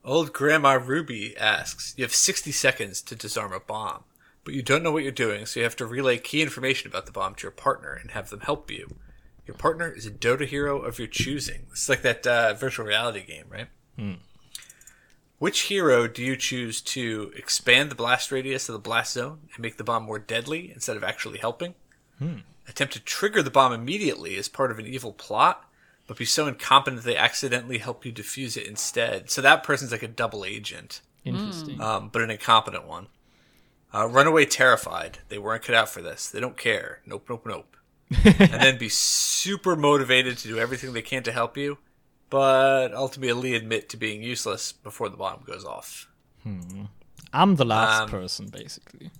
[0.03, 4.03] Old Grandma Ruby asks, "You have sixty seconds to disarm a bomb,
[4.45, 7.05] but you don't know what you're doing, so you have to relay key information about
[7.05, 8.95] the bomb to your partner and have them help you.
[9.45, 11.67] Your partner is a Dota hero of your choosing.
[11.71, 13.67] It's like that uh, virtual reality game, right?
[15.37, 19.59] Which hero do you choose to expand the blast radius of the blast zone and
[19.61, 21.75] make the bomb more deadly instead of actually helping?
[22.67, 25.69] Attempt to trigger the bomb immediately as part of an evil plot,
[26.07, 29.29] but be so incompetent they accidentally help you defuse it instead.
[29.29, 31.79] So that person's like a double agent, Interesting.
[31.81, 33.07] um, but an incompetent one.
[33.95, 35.19] Uh, runaway terrified.
[35.29, 36.29] They weren't cut out for this.
[36.29, 36.99] They don't care.
[37.05, 37.77] Nope, nope, nope.
[38.25, 41.77] and then be super motivated to do everything they can to help you,
[42.29, 46.07] but ultimately admit to being useless before the bomb goes off.
[47.33, 49.11] I'm the last um, person, basically.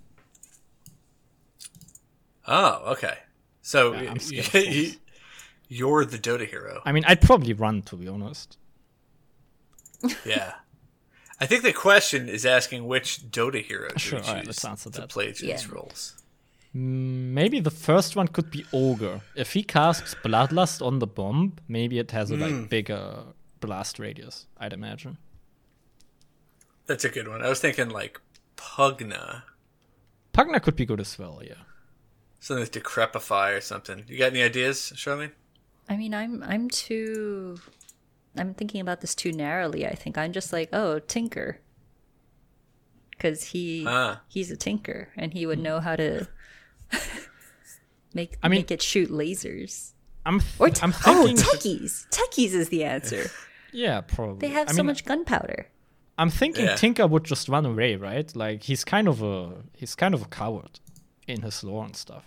[2.47, 3.17] Oh, okay.
[3.61, 4.97] So Yeah, I'm scared of y- fools.
[5.67, 6.81] you're the Dota hero.
[6.85, 8.57] I mean, I'd probably run, to be honest.
[10.25, 10.53] Yeah.
[11.39, 14.65] I think the question is asking which Dota hero do Sure, you alright, choose let's
[14.65, 15.09] answer to that.
[15.09, 15.61] play these Yeah.
[15.69, 16.15] roles.
[16.73, 19.21] Maybe the first one could be Ogre.
[19.35, 22.41] If he casts Bloodlust on the bomb, maybe it has a Hmm.
[22.41, 23.23] like bigger
[23.61, 25.17] blast radius, I'd imagine.
[26.85, 27.41] That's a good one.
[27.41, 28.19] I was thinking like
[28.57, 29.43] Pugna,
[30.33, 31.63] Pugna could be good as well, yeah.
[32.39, 34.03] something like Decrepify or something.
[34.07, 35.31] You got any ideas, Charlene?
[35.89, 37.57] I mean, I'm I'm too.
[38.37, 39.85] I'm thinking about this too narrowly.
[39.87, 41.59] I think I'm just like, oh, Tinker,
[43.11, 44.21] because he Ah.
[44.27, 46.27] he's a tinker and he would know how to
[48.13, 49.91] make I mean- make it shoot lasers.
[50.27, 52.07] I'm th- Or t- I'm oh, techies.
[52.09, 53.29] Techies is the answer.
[53.71, 54.47] yeah, probably.
[54.47, 55.67] They have I so mean, much gunpowder.
[56.17, 56.75] I'm thinking Yeah.
[56.75, 58.35] Tinker would just run away, right?
[58.35, 60.79] Like he's kind of a he's kind of a coward
[61.27, 62.25] in his lore and stuff.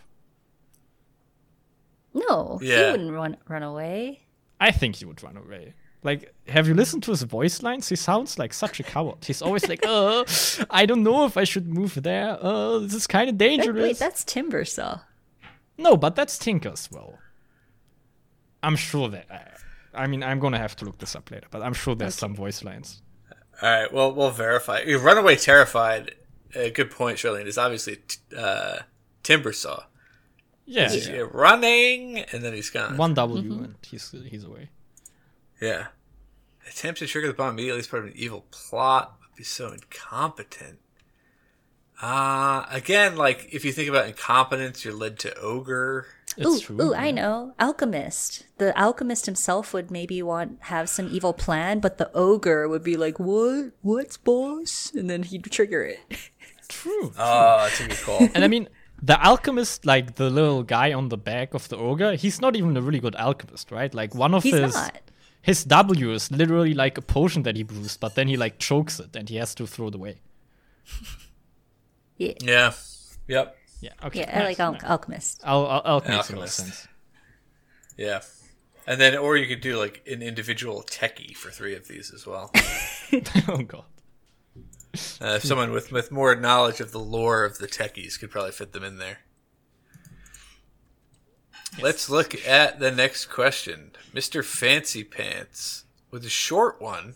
[2.15, 4.21] No, he wouldn't run run away.
[4.61, 5.75] I think he would run away.
[6.03, 7.89] Like, have you listened to his voice lines?
[7.89, 9.25] He sounds like such a coward.
[9.25, 10.25] He's always like, "Uh,
[10.71, 12.39] I don't know if I should move there.
[12.41, 15.03] Uh, this is kind of dangerous." wait, that's Timbersaw.
[15.77, 17.19] No, but that's Tinker as well.
[18.63, 19.27] I'm sure that.
[19.31, 22.15] I, I mean, I'm gonna have to look this up later, but I'm sure there's
[22.15, 23.03] some voice lines.
[23.61, 24.83] All right, well, we'll verify.
[24.83, 26.15] You Runaway Terrified,
[26.55, 28.81] a good point, Charlene, is obviously t- uh,
[29.25, 29.85] Timbersaw.
[30.65, 31.25] Yeah, yeah.
[31.33, 32.97] running, and then he's gone.
[32.97, 34.69] one W and he's he's away.
[35.61, 35.89] Yeah.
[36.69, 39.69] Attempt to trigger the bomb immediately as part of an evil plot, but be so
[39.73, 40.79] incompetent.
[42.01, 46.07] Uh, again, like, if you think about incompetence, you're led to ogre.
[46.37, 46.83] It's ooh, true.
[46.83, 47.55] ooh, I know.
[47.59, 48.45] Alchemist.
[48.59, 52.97] The alchemist himself would maybe want have some evil plan, but the ogre would be
[52.97, 53.73] like, "What?
[53.83, 55.99] What's boss?" And then he'd trigger it.
[56.69, 57.13] True.
[57.19, 58.29] Oh, that's a good call.
[58.35, 58.69] And I mean,
[59.03, 62.77] the alchemist, like the little guy on the back of the ogre, he's not even
[62.77, 63.93] a really good alchemist, right?
[63.93, 65.01] Like one of He's his not.
[65.49, 69.01] His W is literally like a potion that he brews, but then he like chokes
[69.01, 70.21] it and he has to throw it away.
[72.19, 72.73] Yeah, yeah.
[73.29, 73.57] Yep.
[73.81, 73.93] Yeah.
[74.05, 74.21] Okay.
[74.21, 74.41] yeah.
[74.41, 74.85] I like nice, al- nice.
[74.85, 75.41] alchemist.
[75.45, 76.57] Al- al- alchemist Alchemist.
[76.57, 76.89] sense.
[77.97, 78.21] Yeah.
[78.87, 82.27] And then, or you could do like an individual techie for three of these as
[82.27, 82.53] well.
[83.49, 83.85] oh god.
[85.21, 88.53] Uh, if someone with, with more knowledge of the lore of the techies could probably
[88.53, 89.21] fit them in there.
[91.81, 93.93] Let's look at the next question.
[94.13, 94.45] Mr.
[94.45, 97.15] Fancy Pants with a short one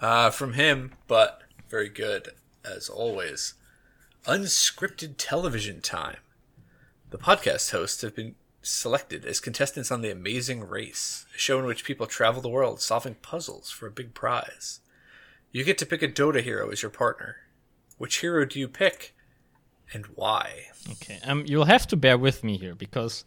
[0.00, 2.30] uh, from him, but very good
[2.64, 3.54] as always.
[4.26, 6.18] Unscripted television time.
[7.10, 11.66] The podcast hosts have been selected as contestants on The Amazing Race, a show in
[11.66, 14.80] which people travel the world solving puzzles for a big prize.
[15.50, 17.36] You get to pick a Dota hero as your partner.
[17.98, 19.14] Which hero do you pick,
[19.92, 20.68] and why?
[20.90, 21.18] Okay.
[21.24, 23.24] Um, you'll have to bear with me here because,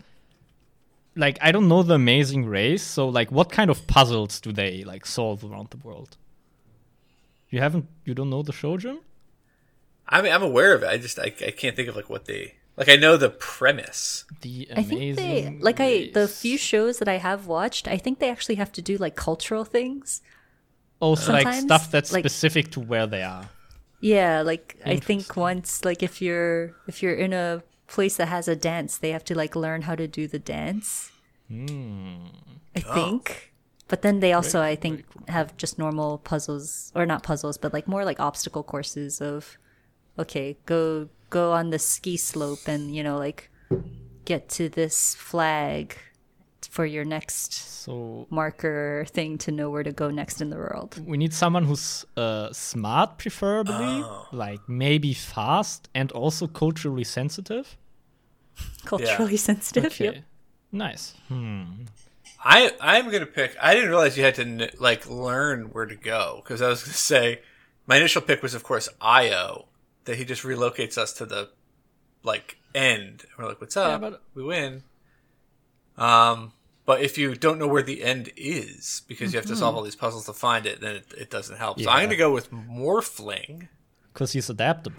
[1.16, 2.84] like, I don't know the Amazing Race.
[2.84, 6.18] So, like, what kind of puzzles do they like solve around the world?
[7.50, 9.00] You haven't, you don't know the show, Jim?
[10.08, 10.88] I mean, I'm aware of it.
[10.90, 14.26] I just I, I can't think of like what they Like I know the premise.
[14.42, 15.16] The I amazing.
[15.16, 17.88] think they like I the few shows that I have watched.
[17.88, 20.22] I think they actually have to do like cultural things.
[21.02, 23.50] Oh, also like stuff that's like- specific to where they are.
[24.02, 28.48] Yeah, like I think once like if you're if you're in a place that has
[28.48, 31.12] a dance, they have to like learn how to do the dance.
[31.48, 32.28] Hmm.
[32.76, 33.54] I think.
[33.88, 37.88] But then they also I think have just normal puzzles or not puzzles, but like
[37.88, 39.58] more like obstacle courses of
[40.18, 43.52] okay, go go on the ski slope and you know like
[44.26, 45.98] get to this flag
[46.72, 51.00] for your next So marker thing to know where to go next in the world.
[51.06, 54.28] we need someone who's uh, smart, preferably, Oh.
[54.32, 57.78] like maybe fast and also culturally sensitive.
[58.86, 59.86] Culturally sensitive.
[59.86, 60.24] Okay, Yep.
[60.72, 61.14] nice.
[61.28, 61.64] Hmm.
[62.44, 63.56] I I'm gonna pick.
[63.62, 66.84] I didn't realize you had to kn- like learn where to go because I was
[66.84, 67.42] gonna say
[67.88, 69.66] my initial pick was of course Io
[70.06, 71.50] that he just relocates us to the
[72.24, 73.24] like end.
[73.24, 74.02] And we're like, what's up?
[74.02, 74.84] but- we win.
[75.98, 76.52] Um,
[76.86, 79.78] but if you don't know where the end is because you have to solve mm-hmm.
[79.78, 81.80] all these puzzles to find it, then it, it doesn't help.
[81.80, 82.06] So I'm Yeah.
[82.06, 83.68] gonna go with Morphling.
[84.14, 84.98] Because he's adaptable.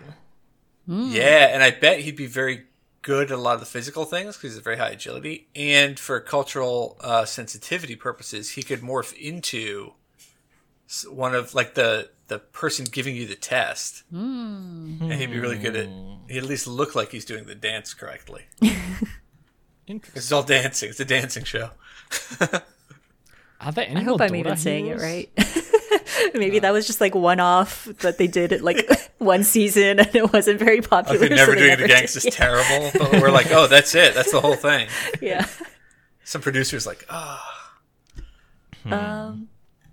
[0.87, 1.11] Hmm.
[1.11, 2.64] Yeah, and I bet he'd be very
[3.03, 5.47] good at a lot of the physical things because he's very high agility.
[5.55, 9.93] And for cultural uh, sensitivity purposes, he could morph into
[10.89, 14.97] s- one of like the the person giving you the test, hmm.
[15.01, 15.87] and he'd be really good at.
[15.87, 16.14] Hmm.
[16.28, 18.47] He'd at least look like he's doing the dance correctly.
[19.87, 20.18] Interesting.
[20.18, 20.91] It's all dancing.
[20.91, 21.70] It's a dancing show.
[23.61, 25.30] Are there any I hope I'm even Dota saying it right.
[26.34, 30.14] Maybe that was just like one off that they did it like one season and
[30.14, 31.18] it wasn't very popular.
[31.18, 33.66] Okay, so never they doing never it against did is terrible, but we're like, oh,
[33.66, 34.14] that's it.
[34.14, 34.89] That's the whole thing.
[35.20, 35.47] Yeah.
[36.24, 37.72] Some producers like, ah,
[38.84, 39.49] Um,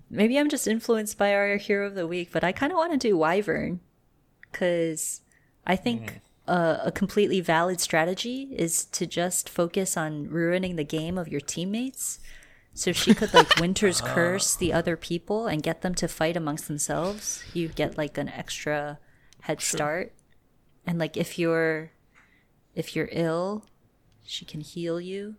[0.09, 2.91] maybe I'm just influenced by our hero of the week, but I kind of want
[2.91, 3.79] to do Wyvern
[4.51, 5.21] because
[5.65, 11.17] I think uh, a completely valid strategy is to just focus on ruining the game
[11.17, 12.19] of your teammates.
[12.73, 16.35] So if she could like Winter's curse the other people and get them to fight
[16.35, 18.99] amongst themselves, you get like an extra
[19.41, 20.13] head start.
[20.85, 21.91] And like if you're
[22.75, 23.65] if you're ill,
[24.25, 25.35] she can heal you.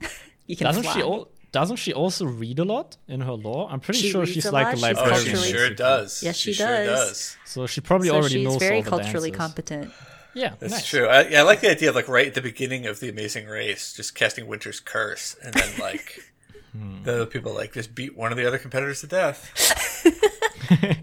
[0.46, 0.94] you can Doesn't fly.
[0.94, 1.02] she?
[1.02, 3.68] Al- doesn't she also read a lot in her lore?
[3.70, 5.24] I'm pretty She sure she's a like lot, a she's oh, librarian.
[5.24, 6.22] she culturally- sure does.
[6.22, 7.08] Yes, she sure does.
[7.08, 7.36] does.
[7.44, 9.46] So she probably so already she's knows very all the culturally dances.
[9.46, 9.92] competent.
[10.38, 10.86] Yeah, That's nice.
[10.88, 11.06] true.
[11.08, 13.46] I, yeah, I like the idea of like right at the beginning of the Amazing
[13.46, 16.20] Race, just casting Winter's Curse, and then like
[16.72, 17.02] Hmm.
[17.02, 19.50] the other people like just beat one of the other competitors to death.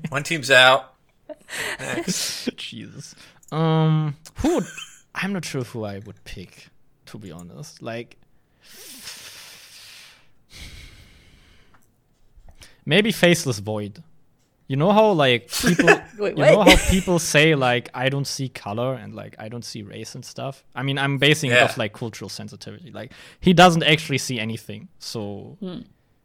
[0.10, 0.94] one team's out.
[1.80, 2.50] Next.
[2.56, 3.16] Jesus.
[3.52, 4.66] Um, who would?
[5.16, 6.68] I'm not sure who I would pick.
[7.08, 8.16] To be honest, like
[12.86, 14.04] maybe Faceless Void.
[14.68, 15.86] You know how like people,
[16.18, 19.64] Wait, you know how people say like I don't see color and like I don't
[19.66, 20.64] see race and stuff.
[20.74, 22.92] I mean, I'm basing it off like cultural sensitivity.
[22.92, 25.58] Like he doesn't actually see anything, so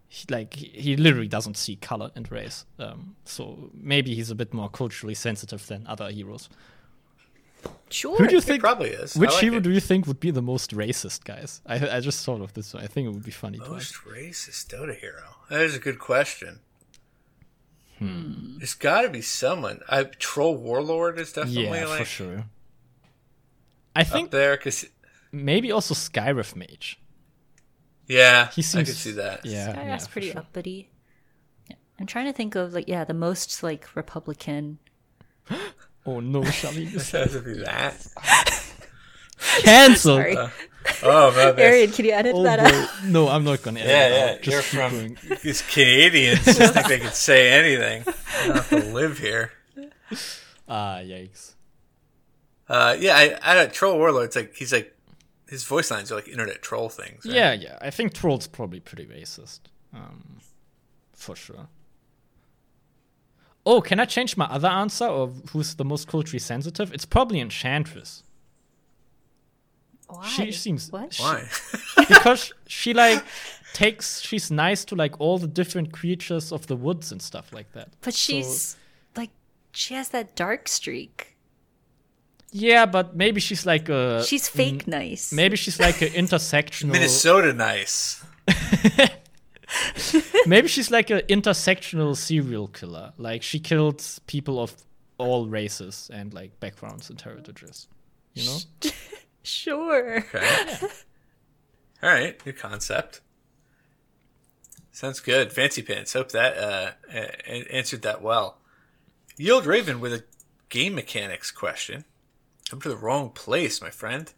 [0.08, 2.64] he, like he, he literally doesn't see color and race.
[2.78, 6.48] Um, so maybe he's a bit more culturally sensitive than other heroes.
[7.90, 8.16] Sure.
[8.16, 8.62] Who do you It think?
[8.62, 9.16] probably is.
[9.16, 9.62] Which like hero it.
[9.64, 11.60] do you think would be the most racist, guys?
[11.66, 12.72] I I just thought of this.
[12.72, 12.82] one.
[12.82, 15.24] I think it would be funny to Most racist Dota hero.
[15.50, 16.60] That is a good question.
[18.00, 18.56] Hmm.
[18.58, 19.80] There's got to be someone.
[19.88, 22.44] I, Troll Warlord is definitely Yeah, like for sure.
[23.94, 24.86] I up think there because
[25.30, 26.98] maybe also Skywrath Mage.
[28.08, 28.88] yeah, He seems.
[28.88, 29.44] I could see that.
[29.44, 30.38] Yeah, Guy yeah, pretty sure.
[30.40, 30.90] uppity.
[31.68, 31.76] Yeah.
[32.00, 34.78] I'm trying to think of like yeah the most like Republican.
[36.06, 37.94] Oh no, Shelly, you It said has to be that.
[39.62, 40.16] cancel.
[40.16, 40.36] Sorry,
[41.02, 41.58] Oh, my bad.
[41.60, 43.04] Arian, can you edit Oh, that out?
[43.04, 43.80] No, I'm not gonna.
[43.80, 44.32] edit Yeah, it yeah.
[44.32, 44.46] out.
[44.46, 45.18] You're from going.
[45.42, 46.44] these Canadians.
[46.44, 48.02] Just think they can say anything.
[48.04, 49.52] They don't have to live here.
[50.72, 51.54] Ah, yikes.
[52.68, 54.26] Uh, yeah, I, I don't, Troll Warlord.
[54.26, 54.96] It's like he's like
[55.48, 57.26] his voice lines are like internet troll things.
[57.26, 57.34] right?
[57.34, 57.76] Yeah, yeah.
[57.80, 59.58] I think Troll's probably pretty racist.
[59.92, 60.38] Um,
[61.12, 61.66] for sure.
[63.66, 66.92] Oh, can I change my other answer of who's the most culturally sensitive?
[66.94, 68.22] It's probably Enchantress.
[70.10, 70.26] Why?
[70.28, 71.14] She seems what?
[71.14, 71.44] she- Why?
[72.08, 73.24] because she like
[73.72, 77.72] takes she's nice to like all the different creatures of the woods and stuff like
[77.72, 77.88] that.
[78.00, 78.76] But So- she's
[79.16, 79.30] like
[79.72, 81.36] she has that dark streak.
[82.52, 85.32] yeah, but maybe she's like a She's fake nice.
[85.32, 88.24] maybe she's like an intersectional Minnesota nice.
[90.46, 93.12] maybe she's like an intersectional serial killer.
[93.18, 94.74] Like she killed people of
[95.18, 97.86] all races and like backgrounds and heritages.
[98.34, 98.58] You know?
[99.42, 100.18] Sure.
[100.18, 100.76] Okay.
[102.02, 103.20] All right, new concept.
[104.90, 105.52] Sounds good.
[105.52, 106.12] Fancy pants.
[106.12, 108.58] Hope that uh, a- answered that well.
[109.36, 110.24] Yield Raven with a
[110.68, 112.04] game mechanics question.
[112.68, 114.32] Come to the wrong place, my friend.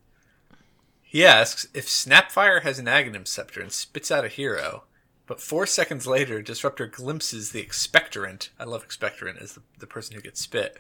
[1.03, 4.85] He asks if Snapfire has an Aghanim scepter and spits out a hero,
[5.27, 8.49] but four seconds later, Disruptor glimpses the expectorant.
[8.59, 10.79] I love expectorant as the, the person who gets spit.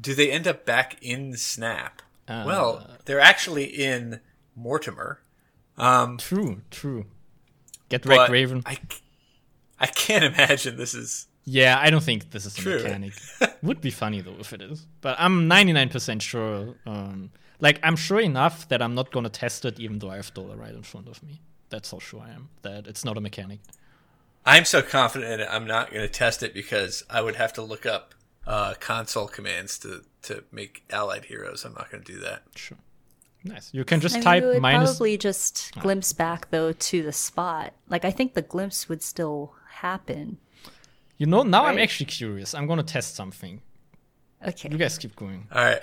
[0.00, 2.00] Do they end up back in Snap?
[2.28, 4.20] Well, they're actually in
[4.54, 5.20] Mortimer.
[5.76, 7.06] Um, True, true.
[7.88, 8.62] Get wrecked, Raven.
[8.64, 8.78] I,
[9.80, 11.26] I can't imagine this is.
[11.44, 13.12] Yeah, I don't think this is a mechanic.
[13.62, 16.74] Would be funny though if it is, but I'm 99% sure.
[16.86, 20.32] Um, like I'm sure enough that I'm not gonna test it, even though I have
[20.32, 21.40] Dollar right in front of me.
[21.68, 23.60] That's how sure I am that it's not a mechanic.
[24.46, 27.52] I'm so confident in it, I'm not going to test it because I would have
[27.54, 28.14] to look up
[28.46, 31.64] uh, console commands to, to make allied heroes.
[31.64, 32.42] I'm not going to do that.
[32.54, 32.78] Sure.
[33.44, 33.70] Nice.
[33.74, 34.92] You can just I type you would minus.
[34.92, 37.74] probably just glimpse back though to the spot.
[37.90, 40.38] Like I think the glimpse would still happen.
[41.18, 42.54] You know, now I'm actually curious.
[42.54, 43.60] I'm gonna test something.
[44.46, 44.70] Okay.
[44.70, 45.46] You guys keep going.
[45.52, 45.82] All right.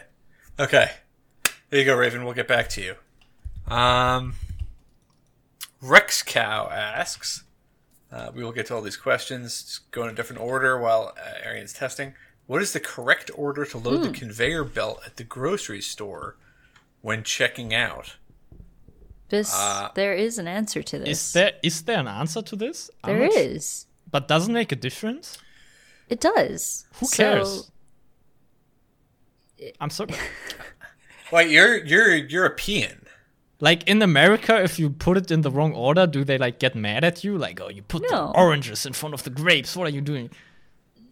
[0.60, 0.90] Okay.
[1.70, 2.26] There you go, Raven.
[2.26, 3.74] We'll get back to you.
[3.74, 4.34] Um,
[5.82, 7.44] Rex Cow asks.
[8.12, 9.64] Uh, we will get to all these questions.
[9.64, 12.14] Just go in a different order while uh, Arian's testing.
[12.52, 16.36] What is the correct order to load the conveyor belt at the grocery store
[17.00, 18.18] when checking out?
[19.30, 21.08] This Uh, there is an answer to this.
[21.28, 22.92] Is there is there an answer to this?
[23.06, 23.86] I'm There not is.
[24.12, 25.38] but doesn't make a difference.
[26.10, 26.86] It does.
[27.00, 27.72] Who So- cares?
[29.80, 30.14] I'm sorry.
[31.32, 32.98] Wait, you're you're European.
[33.62, 34.62] like in America.
[34.62, 37.38] If you put it in the wrong order, do they like get mad at you?
[37.38, 39.78] Like, oh, you put the oranges in front of the grapes.
[39.78, 40.30] What are you doing?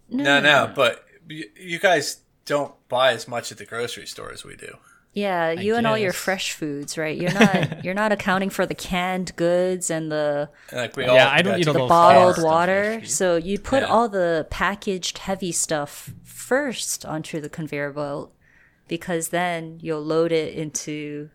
[0.10, 4.44] No, no, but y- you guys don't buy as much at the grocery store as
[4.44, 4.78] we do.
[5.14, 7.18] Yeah, you and all your fresh foods, right?
[7.18, 11.42] You're not you're not accounting for the canned goods and the Like we Yeah, I
[11.42, 13.02] don't got eat the bottled water.
[13.06, 13.88] So you put Yeah.
[13.90, 18.34] all the packaged heavy stuff first onto the conveyor belt
[18.88, 21.30] because then you'll load it into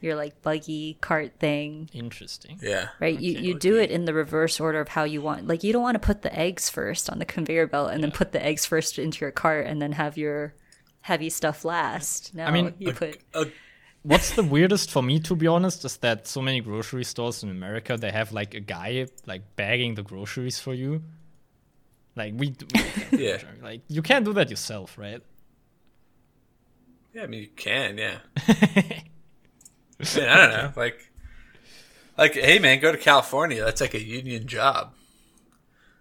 [0.00, 1.90] your like buggy cart thing.
[1.92, 2.58] Interesting.
[2.62, 2.88] Yeah.
[3.00, 3.18] Right?
[3.18, 5.46] you you do it in the reverse order of how you want.
[5.46, 8.10] Like you don't want to put the eggs first on the conveyor belt and then
[8.10, 10.54] put the eggs first into your cart and then have your
[11.02, 12.34] heavy stuff last.
[12.34, 13.46] No, mean, you put Uh,
[14.02, 17.50] What's the weirdest for me, to be honest, is that so many grocery stores in
[17.50, 21.02] America they have like a guy like bagging the groceries for you.
[22.14, 22.66] Like we, do,
[23.12, 23.38] yeah.
[23.60, 25.22] like you can't do that yourself, right?
[27.12, 28.18] Yeah, I mean you can, yeah.
[30.00, 31.10] I, mean, I don't know, like,
[32.16, 33.64] like, hey man, go to California.
[33.64, 34.92] That's like a union job.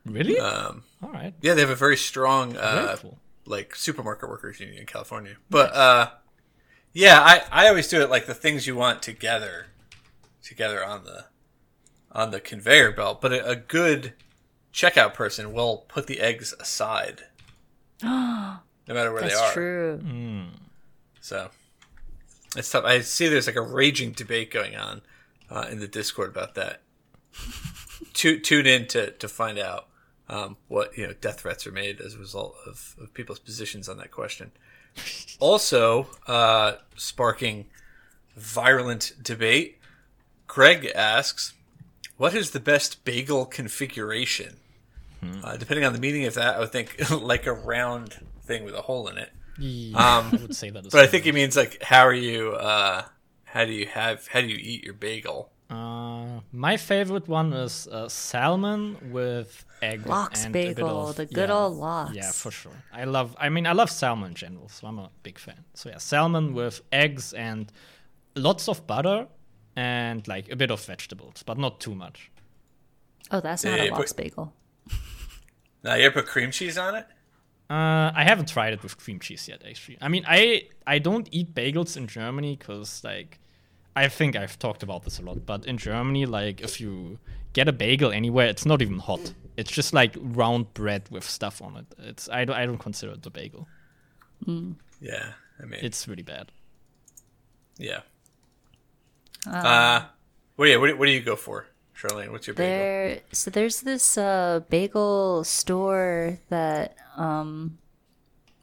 [0.06, 0.40] Really?
[0.40, 1.34] Um, All right.
[1.42, 3.18] yeah, they have a very strong, Very uh, cool.
[3.46, 5.36] like supermarket workers union in California.
[5.50, 6.10] But uh,
[6.94, 9.68] yeah, I I always do it like the things you want together,
[10.44, 11.26] together on the
[12.12, 13.20] on the conveyor belt.
[13.22, 14.14] But a, a good
[14.74, 17.24] checkout person will put the eggs aside,
[18.02, 19.54] no matter where That's they are.
[19.54, 20.46] true.
[21.20, 21.50] So
[22.58, 22.86] it's tough.
[22.86, 25.02] I see there's like a raging debate going on
[25.50, 26.82] uh, in the Discord about that.
[28.14, 29.88] Tu- tune in to, to find out
[30.30, 33.88] um, what you know death threats are made as a result of, of people's positions
[33.88, 34.52] on that question.
[35.40, 37.66] Also, uh, sparking
[38.36, 39.80] virulent debate.
[40.48, 41.54] Greg asks,
[42.18, 44.58] "What is the best bagel configuration?"
[45.44, 48.76] Uh, depending on the meaning of that, I would think like a round thing with
[48.76, 49.32] a hole in it.
[49.60, 50.84] Yeah, Um, I would say that.
[50.92, 53.04] But I think he means like how are you uh
[53.46, 55.52] how do you have how do you eat your bagel?
[55.70, 61.16] Uh, my favorite one is uh, salmon with egg Lox and a bit bagel, of-
[61.18, 62.16] the good yeah, old lox.
[62.16, 62.72] Yeah, for sure.
[62.94, 63.36] I love.
[63.38, 65.66] I mean, I love salmon in general, so I'm a big fan.
[65.74, 67.70] So yeah, salmon with eggs and
[68.36, 69.28] lots of butter
[69.76, 72.32] and like a bit of vegetables, but not too much.
[73.30, 74.54] Oh, that's not Yeah, a but- lox bagel.
[75.84, 77.08] Now you ever put cream cheese on it?
[77.70, 79.62] Uh, I haven't tried it with cream cheese yet.
[79.68, 83.40] Actually, I mean, I I don't eat bagels in Germany because like
[83.96, 87.20] I think I've talked about this a lot, but in Germany, like if you
[87.54, 89.34] get a bagel anywhere, it's not even hot.
[89.58, 91.86] It's just like round bread with stuff on it.
[91.98, 93.68] It's I don't I don't consider it a bagel.
[95.02, 96.52] Yeah, I mean It's really bad.
[97.78, 98.02] yeah.
[99.46, 100.04] Uh,
[100.56, 101.66] what do you what do you go for,
[101.98, 102.32] Charlene?
[102.32, 102.70] What's your bagel?
[102.70, 107.80] There, so there's this uh, bagel store that um,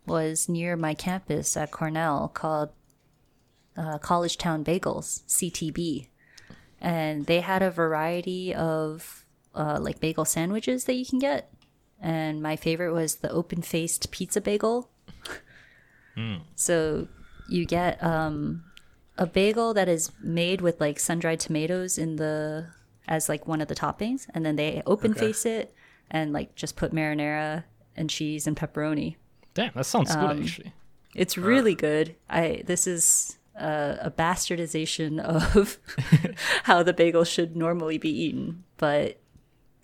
[0.07, 2.71] was near my campus at Cornell called
[3.77, 6.09] uh, College Town Bagels (CTB),
[6.81, 9.25] and they had a variety of
[9.55, 11.53] uh, like bagel sandwiches that you can get.
[12.01, 14.91] And my favorite was the open-faced pizza bagel.
[16.55, 17.09] So
[17.49, 18.65] you get um,
[19.17, 22.67] a bagel that is made with like sun-dried tomatoes in the
[23.07, 25.75] as like one of the toppings, and then they open face it
[26.11, 27.65] and like just put marinara
[27.97, 29.17] and cheese and pepperoni.
[29.55, 30.73] Damn, that sounds Um, good actually.
[31.15, 32.17] It's really good.
[32.29, 35.21] I this is uh, a bastardization
[35.57, 35.79] of
[36.65, 38.65] how the bagel should normally be eaten.
[38.77, 39.19] But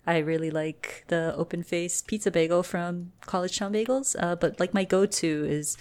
[0.05, 4.15] I really like the open face pizza bagel from College Town Bagels.
[4.19, 5.77] Uh, but like my go to is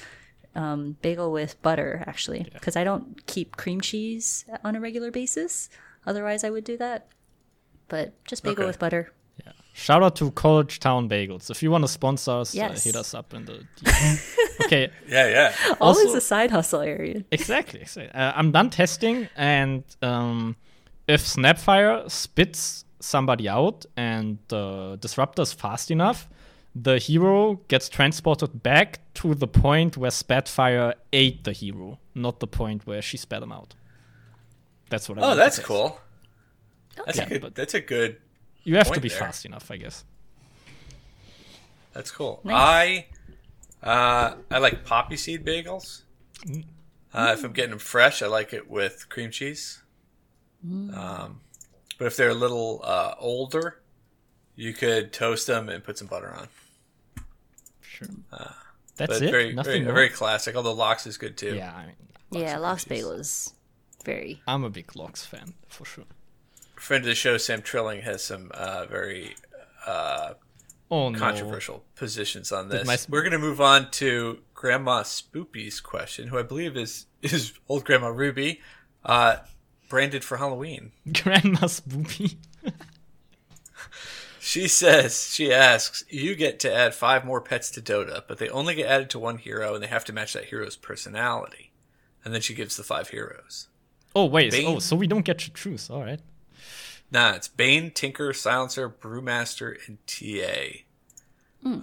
[0.54, 5.68] um, bagel with butter, actually, because I don't keep cream cheese on a regular basis.
[6.06, 7.08] Otherwise, I would do that.
[7.90, 8.66] But just bagel Okay.
[8.68, 9.12] with butter.
[9.44, 9.52] Yeah.
[9.74, 11.50] Shout out to College Town Bagels.
[11.50, 12.70] If you want to sponsor us, Yes.
[12.86, 13.66] uh, hit us up in the.
[14.64, 15.54] Okay, Yeah, yeah.
[15.80, 17.24] Always Also- a side hustle area.
[17.32, 17.80] exactly.
[17.80, 18.12] exactly.
[18.14, 20.56] Uh, I'm done testing, and um,
[21.08, 26.28] if Snapfire spits somebody out and the disruptor is fast enough,
[26.74, 32.46] the hero gets transported back to the point where Snapfire ate the hero, not the
[32.46, 33.74] point where she spat him out.
[34.90, 35.66] That's what I Oh, want to that's test.
[35.68, 35.98] cool.
[37.06, 37.40] That's Yeah, a good.
[37.42, 38.16] but- That's a good.
[38.62, 39.18] You have to be there.
[39.18, 40.04] fast enough, I guess.
[41.92, 42.40] That's cool.
[42.44, 43.04] Nice.
[43.82, 46.02] I uh, I like poppy seed bagels.
[47.12, 49.82] Uh, if I'm getting them fresh, I like it with cream cheese.
[50.62, 51.40] Um,
[51.98, 53.80] but if they're a little uh, older,
[54.56, 56.48] you could toast them and put some butter on.
[57.80, 58.08] Sure.
[58.30, 58.54] But
[58.96, 59.30] that's it.
[59.30, 60.54] very, Nothing very, very classic.
[60.54, 61.54] Although lox is good too.
[61.56, 63.04] yeah, I mean, Yeah, Lox cream cheese.
[63.04, 63.54] Bagel is
[64.04, 64.42] very.
[64.46, 66.04] I'm a big Lox fan for sure.
[66.80, 69.36] Friend of the show, Sam Trilling, has some uh, very
[69.86, 71.18] Oh no.
[71.18, 72.86] controversial positions on this.
[72.86, 77.52] my- We're going to move on to Grandma Spoopy's question, who I believe is is
[77.68, 78.60] old Grandma Ruby,
[79.04, 79.36] uh,
[79.88, 80.92] branded for Halloween.
[81.22, 82.36] Grandma Spoopy.
[84.42, 88.48] She says, she asks, you get to add five more pets to Dota, but they
[88.48, 91.72] only get added to one hero, and they have to match that hero's personality.
[92.24, 93.68] And then she gives the five heroes.
[94.16, 94.66] Oh wait, Bane.
[94.66, 95.88] oh so we don't get to choose.
[95.90, 96.20] All right.
[97.10, 100.84] Nah, it's Bane, Tinker, Silencer, Brewmaster, and TA.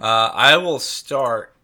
[0.02, 1.54] Uh, I will start.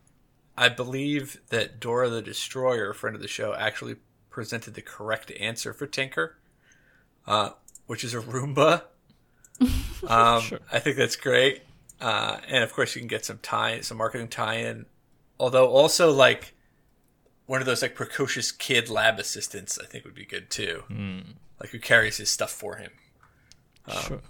[0.56, 3.96] I believe that Dora the Destroyer, friend of the show, actually
[4.30, 6.36] presented the correct answer for Tinker,
[7.26, 7.50] uh,
[7.86, 8.82] which is a Roomba.
[10.08, 10.58] Um, Sure.
[10.70, 11.62] I think that's great,
[11.98, 14.84] uh, and of course you can get some tie, some marketing tie-in.
[15.40, 16.52] Although also like
[17.46, 20.82] one of those like precocious kid lab assistants, I think would be good too.
[21.58, 22.90] Like who carries his stuff for him.
[23.90, 24.20] Sure.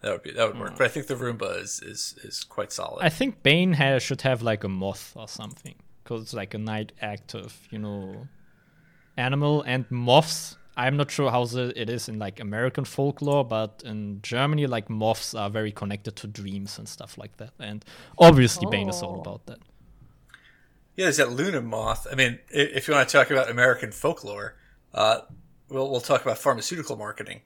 [0.00, 0.76] That would be that would work.
[0.76, 3.02] But I think the Roomba is is, is quite solid.
[3.04, 6.58] I think Bane has, should have like a moth or something, because it's like a
[6.58, 8.28] night active, you know,
[9.16, 9.62] animal.
[9.62, 14.20] And moths, I'm not sure how the, it is in like American folklore, but in
[14.22, 17.52] Germany, like moths are very connected to dreams and stuff like that.
[17.58, 17.82] And
[18.18, 19.20] obviously, Bane is all Oh.
[19.20, 19.58] about that.
[20.96, 22.06] yeah, there's that Luna moth.
[22.12, 24.56] I mean, if you want to talk about American folklore,
[24.92, 25.20] uh,
[25.70, 27.40] we'll we'll talk about pharmaceutical marketing.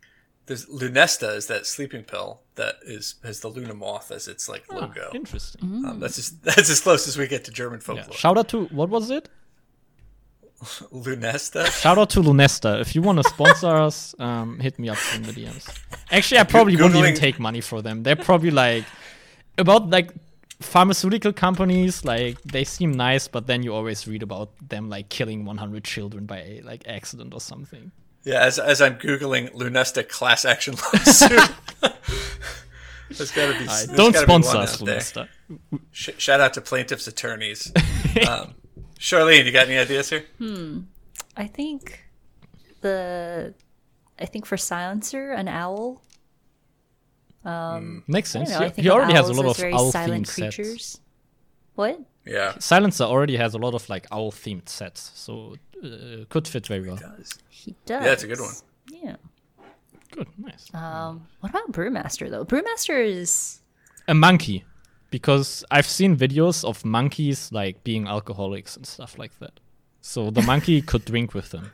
[0.48, 4.64] There's Lunesta is that sleeping pill that is has the Luna moth as its like
[4.70, 5.10] Ah, logo.
[5.14, 5.60] interesting.
[5.86, 7.84] Um, that's just that's as close as we get to German Yeah.
[7.86, 8.16] folklore.
[8.16, 9.28] Shout out to what was it?
[10.92, 11.66] Lunesta.
[11.66, 12.80] Shout out to Lunesta.
[12.80, 15.68] If you want to sponsor us, um, hit me up in the DMs.
[16.10, 18.02] Actually, I probably wouldn't even take money for them.
[18.02, 18.84] They're probably like
[19.56, 20.10] about like
[20.60, 22.04] pharmaceutical companies.
[22.04, 26.26] Like they seem nice, but then you always read about them like killing 100 children
[26.26, 27.92] by like accident or something.
[28.28, 31.50] Yeah, as as I'm googling Lunesta class action lawsuit.
[33.10, 33.64] There's got to be.
[33.64, 34.98] There's don't gotta be sponsor one us, out there.
[34.98, 35.28] Lunesta.
[35.92, 37.72] Sh- shout out to plaintiffs' attorneys.
[38.28, 38.54] um,
[38.98, 40.24] Charlene, you got any ideas here?
[40.38, 40.80] Hmm.
[41.36, 42.04] I think
[42.82, 43.54] the.
[44.18, 46.02] I think for Silencer, an owl.
[48.06, 48.50] Makes sense.
[48.50, 50.26] know, I He- think he of already has a lot of very owl silent themed
[50.26, 50.56] sets.
[50.56, 51.00] creatures.
[51.76, 52.00] What?
[52.26, 52.58] Yeah.
[52.58, 56.86] Silencer already has a lot of like owl themed sets, so uh, could fit very
[56.86, 56.96] well.
[57.48, 58.02] He does.
[58.02, 58.54] Yeah, that's a good one.
[58.90, 59.16] Yeah.
[60.10, 60.72] Good, nice.
[60.74, 62.44] Um, what about Brewmaster though?
[62.44, 63.60] Brewmaster is
[64.06, 64.64] a monkey
[65.10, 69.60] because I've seen videos of monkeys like being alcoholics and stuff like that.
[70.00, 71.72] So the monkey could drink with them.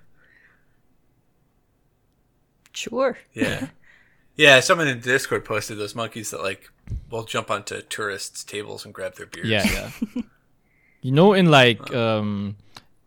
[2.72, 3.18] sure.
[3.32, 3.68] Yeah.
[4.36, 6.68] Yeah, someone in Discord posted those monkeys that like
[7.08, 9.46] will jump onto tourists' tables and grab their beers.
[9.46, 10.22] Yeah, yeah.
[11.02, 12.56] you know, in like um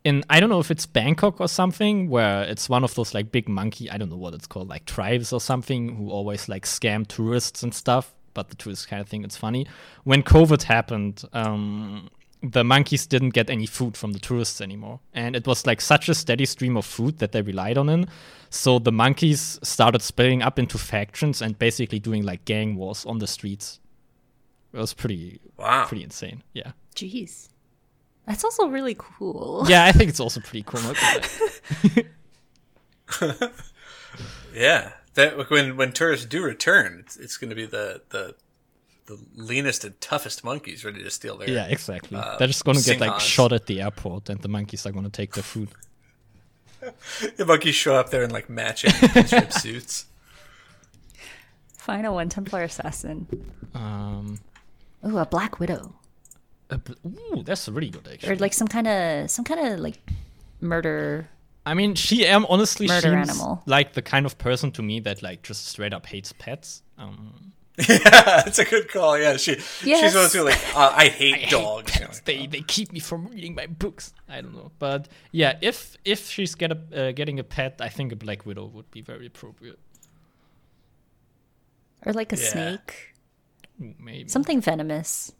[0.04, 3.32] in I don't know if it's Bangkok or something where it's one of those like
[3.32, 6.64] big monkey I don't know what it's called like tribes or something who always like
[6.64, 8.14] scam tourists and stuff.
[8.34, 9.66] But the tourists kind of think it's funny.
[10.04, 12.08] When COVID happened, um,
[12.40, 16.08] the monkeys didn't get any food from the tourists anymore, and it was like such
[16.08, 18.08] a steady stream of food that they relied on it.
[18.50, 23.18] So the monkeys started splitting up into factions and basically doing like gang wars on
[23.18, 23.80] the streets.
[24.72, 25.86] It was pretty Wow.
[25.86, 26.44] pretty insane.
[26.54, 26.72] Yeah.
[26.94, 27.48] Jeez.
[28.28, 29.64] That's also really cool.
[29.68, 30.80] Yeah, I think it's also pretty cool.
[30.82, 30.96] not
[33.20, 33.52] gonna.
[34.54, 34.92] Yeah.
[35.14, 38.34] That when when tourists do return, it's, it's going to be the the
[39.06, 41.48] the leanest and toughest monkeys ready to steal their.
[41.50, 42.20] yeah, exactly.
[42.38, 43.20] They're just gonna get like Singhas.
[43.20, 45.70] shot at the airport, and the monkeys are gonna take their food.
[47.36, 50.04] the monkeys show up there in like matching pinstripe suits.
[51.78, 53.26] Final one, Templar Assassin.
[53.74, 54.38] Um,
[55.06, 55.94] Ooh, a Black Widow.
[56.70, 58.32] A bl- ooh, that's a really good actually.
[58.32, 59.98] Or like some kind of some kind of like
[60.60, 61.28] murder.
[61.66, 63.62] I mean, she am honestly Murder seems animal.
[63.66, 66.82] like the kind of person to me that like just straight up hates pets.
[66.96, 67.52] Um,
[67.88, 67.98] yeah,
[68.44, 69.18] that's a good call.
[69.18, 70.00] Yeah, she Yes.
[70.00, 71.94] she's supposed to be like, uh, I hate I dogs.
[71.94, 72.18] You know, pets.
[72.18, 74.12] like, They they keep me from reading my books.
[74.28, 76.78] I don't know, but yeah, if if she's get a,
[77.08, 79.78] uh, getting a pet, I think a Black Widow would be very appropriate.
[82.06, 82.48] Or like a Yeah.
[82.50, 83.14] snake.
[83.82, 84.28] Ooh, maybe.
[84.28, 85.32] Something venomous.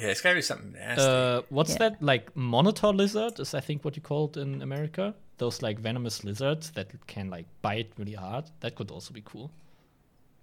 [0.00, 1.02] Yeah, it's gotta be something nasty.
[1.04, 1.78] Uh, what's Yeah.
[1.90, 3.38] that like monitor lizard?
[3.40, 5.14] Is I think what you call it in America.
[5.38, 8.44] Those like venomous lizards that can like bite really hard.
[8.60, 9.50] That could also be cool.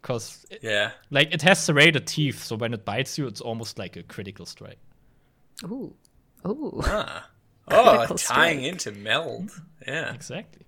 [0.01, 3.77] Cause it, yeah, like it has serrated teeth, so when it bites you, it's almost
[3.79, 4.79] like a critical strike.
[5.65, 5.93] Ooh.
[6.47, 6.81] Ooh.
[6.83, 7.21] huh.
[7.69, 8.71] Oh, Critical tying strike.
[8.71, 9.51] into meld.
[9.87, 10.65] Yeah, Exactly.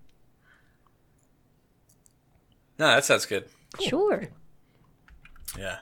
[2.77, 3.45] no, that sounds good.
[3.79, 4.27] Sure.
[5.57, 5.79] Yeah,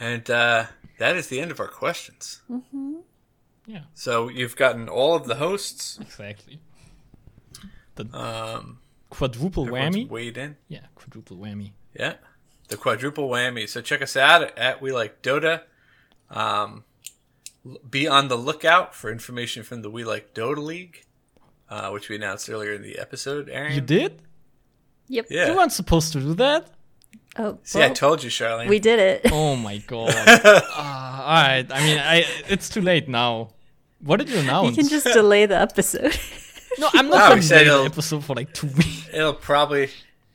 [0.00, 0.66] and uh,
[0.98, 2.42] that is the end of our questions.
[3.66, 5.98] Yeah, So you've gotten all of the hosts.
[6.00, 6.60] exactly.
[7.96, 8.80] The Um,
[9.10, 10.08] quadruple whammy.
[10.08, 10.56] weighed in.
[10.68, 11.72] Yeah, quadruple whammy.
[11.94, 12.14] Yeah,
[12.68, 13.68] the quadruple whammy.
[13.68, 15.62] So check us out at We Like Dota.
[16.30, 16.84] Um,
[17.90, 21.04] be on the lookout for information from the We Like Dota League,
[21.68, 23.48] uh, which we announced earlier in the episode.
[23.50, 24.22] Aaron, You did?
[25.08, 25.26] Yep.
[25.30, 25.48] Yeah.
[25.50, 26.70] You weren't supposed to do that.
[27.38, 28.68] Oh, See, I told you, Charlene.
[28.68, 29.30] we did it.
[29.32, 30.12] Oh my god.
[30.16, 31.66] Ah, all right.
[31.70, 33.50] I mean, I it's too late now.
[34.00, 34.76] What did you You announce?
[34.76, 36.18] can just delay the episode.
[36.78, 39.08] no, I'm not we going to said delay the it'll- episode for like two weeks.
[39.12, 39.90] It'll probably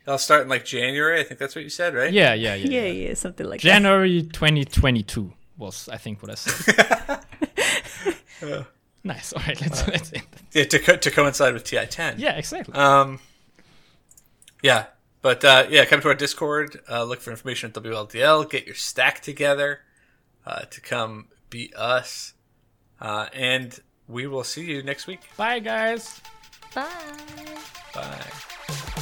[0.05, 1.19] it'll start in like January.
[1.19, 2.11] I think that's what you said, right?
[2.11, 2.81] Yeah, yeah, yeah.
[2.81, 7.19] yeah, yeah, something like January 2022 was, I think, what I said.
[9.03, 9.33] nice.
[9.33, 10.23] All right, let's let's end.
[10.23, 10.41] it.
[10.53, 12.15] Yeah, to co- to coincide with TI ten.
[12.19, 12.73] Yeah, exactly.
[12.75, 13.19] Um.
[14.61, 14.85] Yeah,
[15.23, 16.79] but uh, yeah, come to our Discord.
[16.87, 18.47] Uh, look for information at WLDL.
[18.47, 19.79] Get your stack together
[20.45, 22.33] uh, to come beat us,
[23.01, 25.21] uh, and we will see you next week.
[25.37, 26.21] Bye, guys.
[26.75, 26.87] Bye.
[27.95, 28.92] Bye.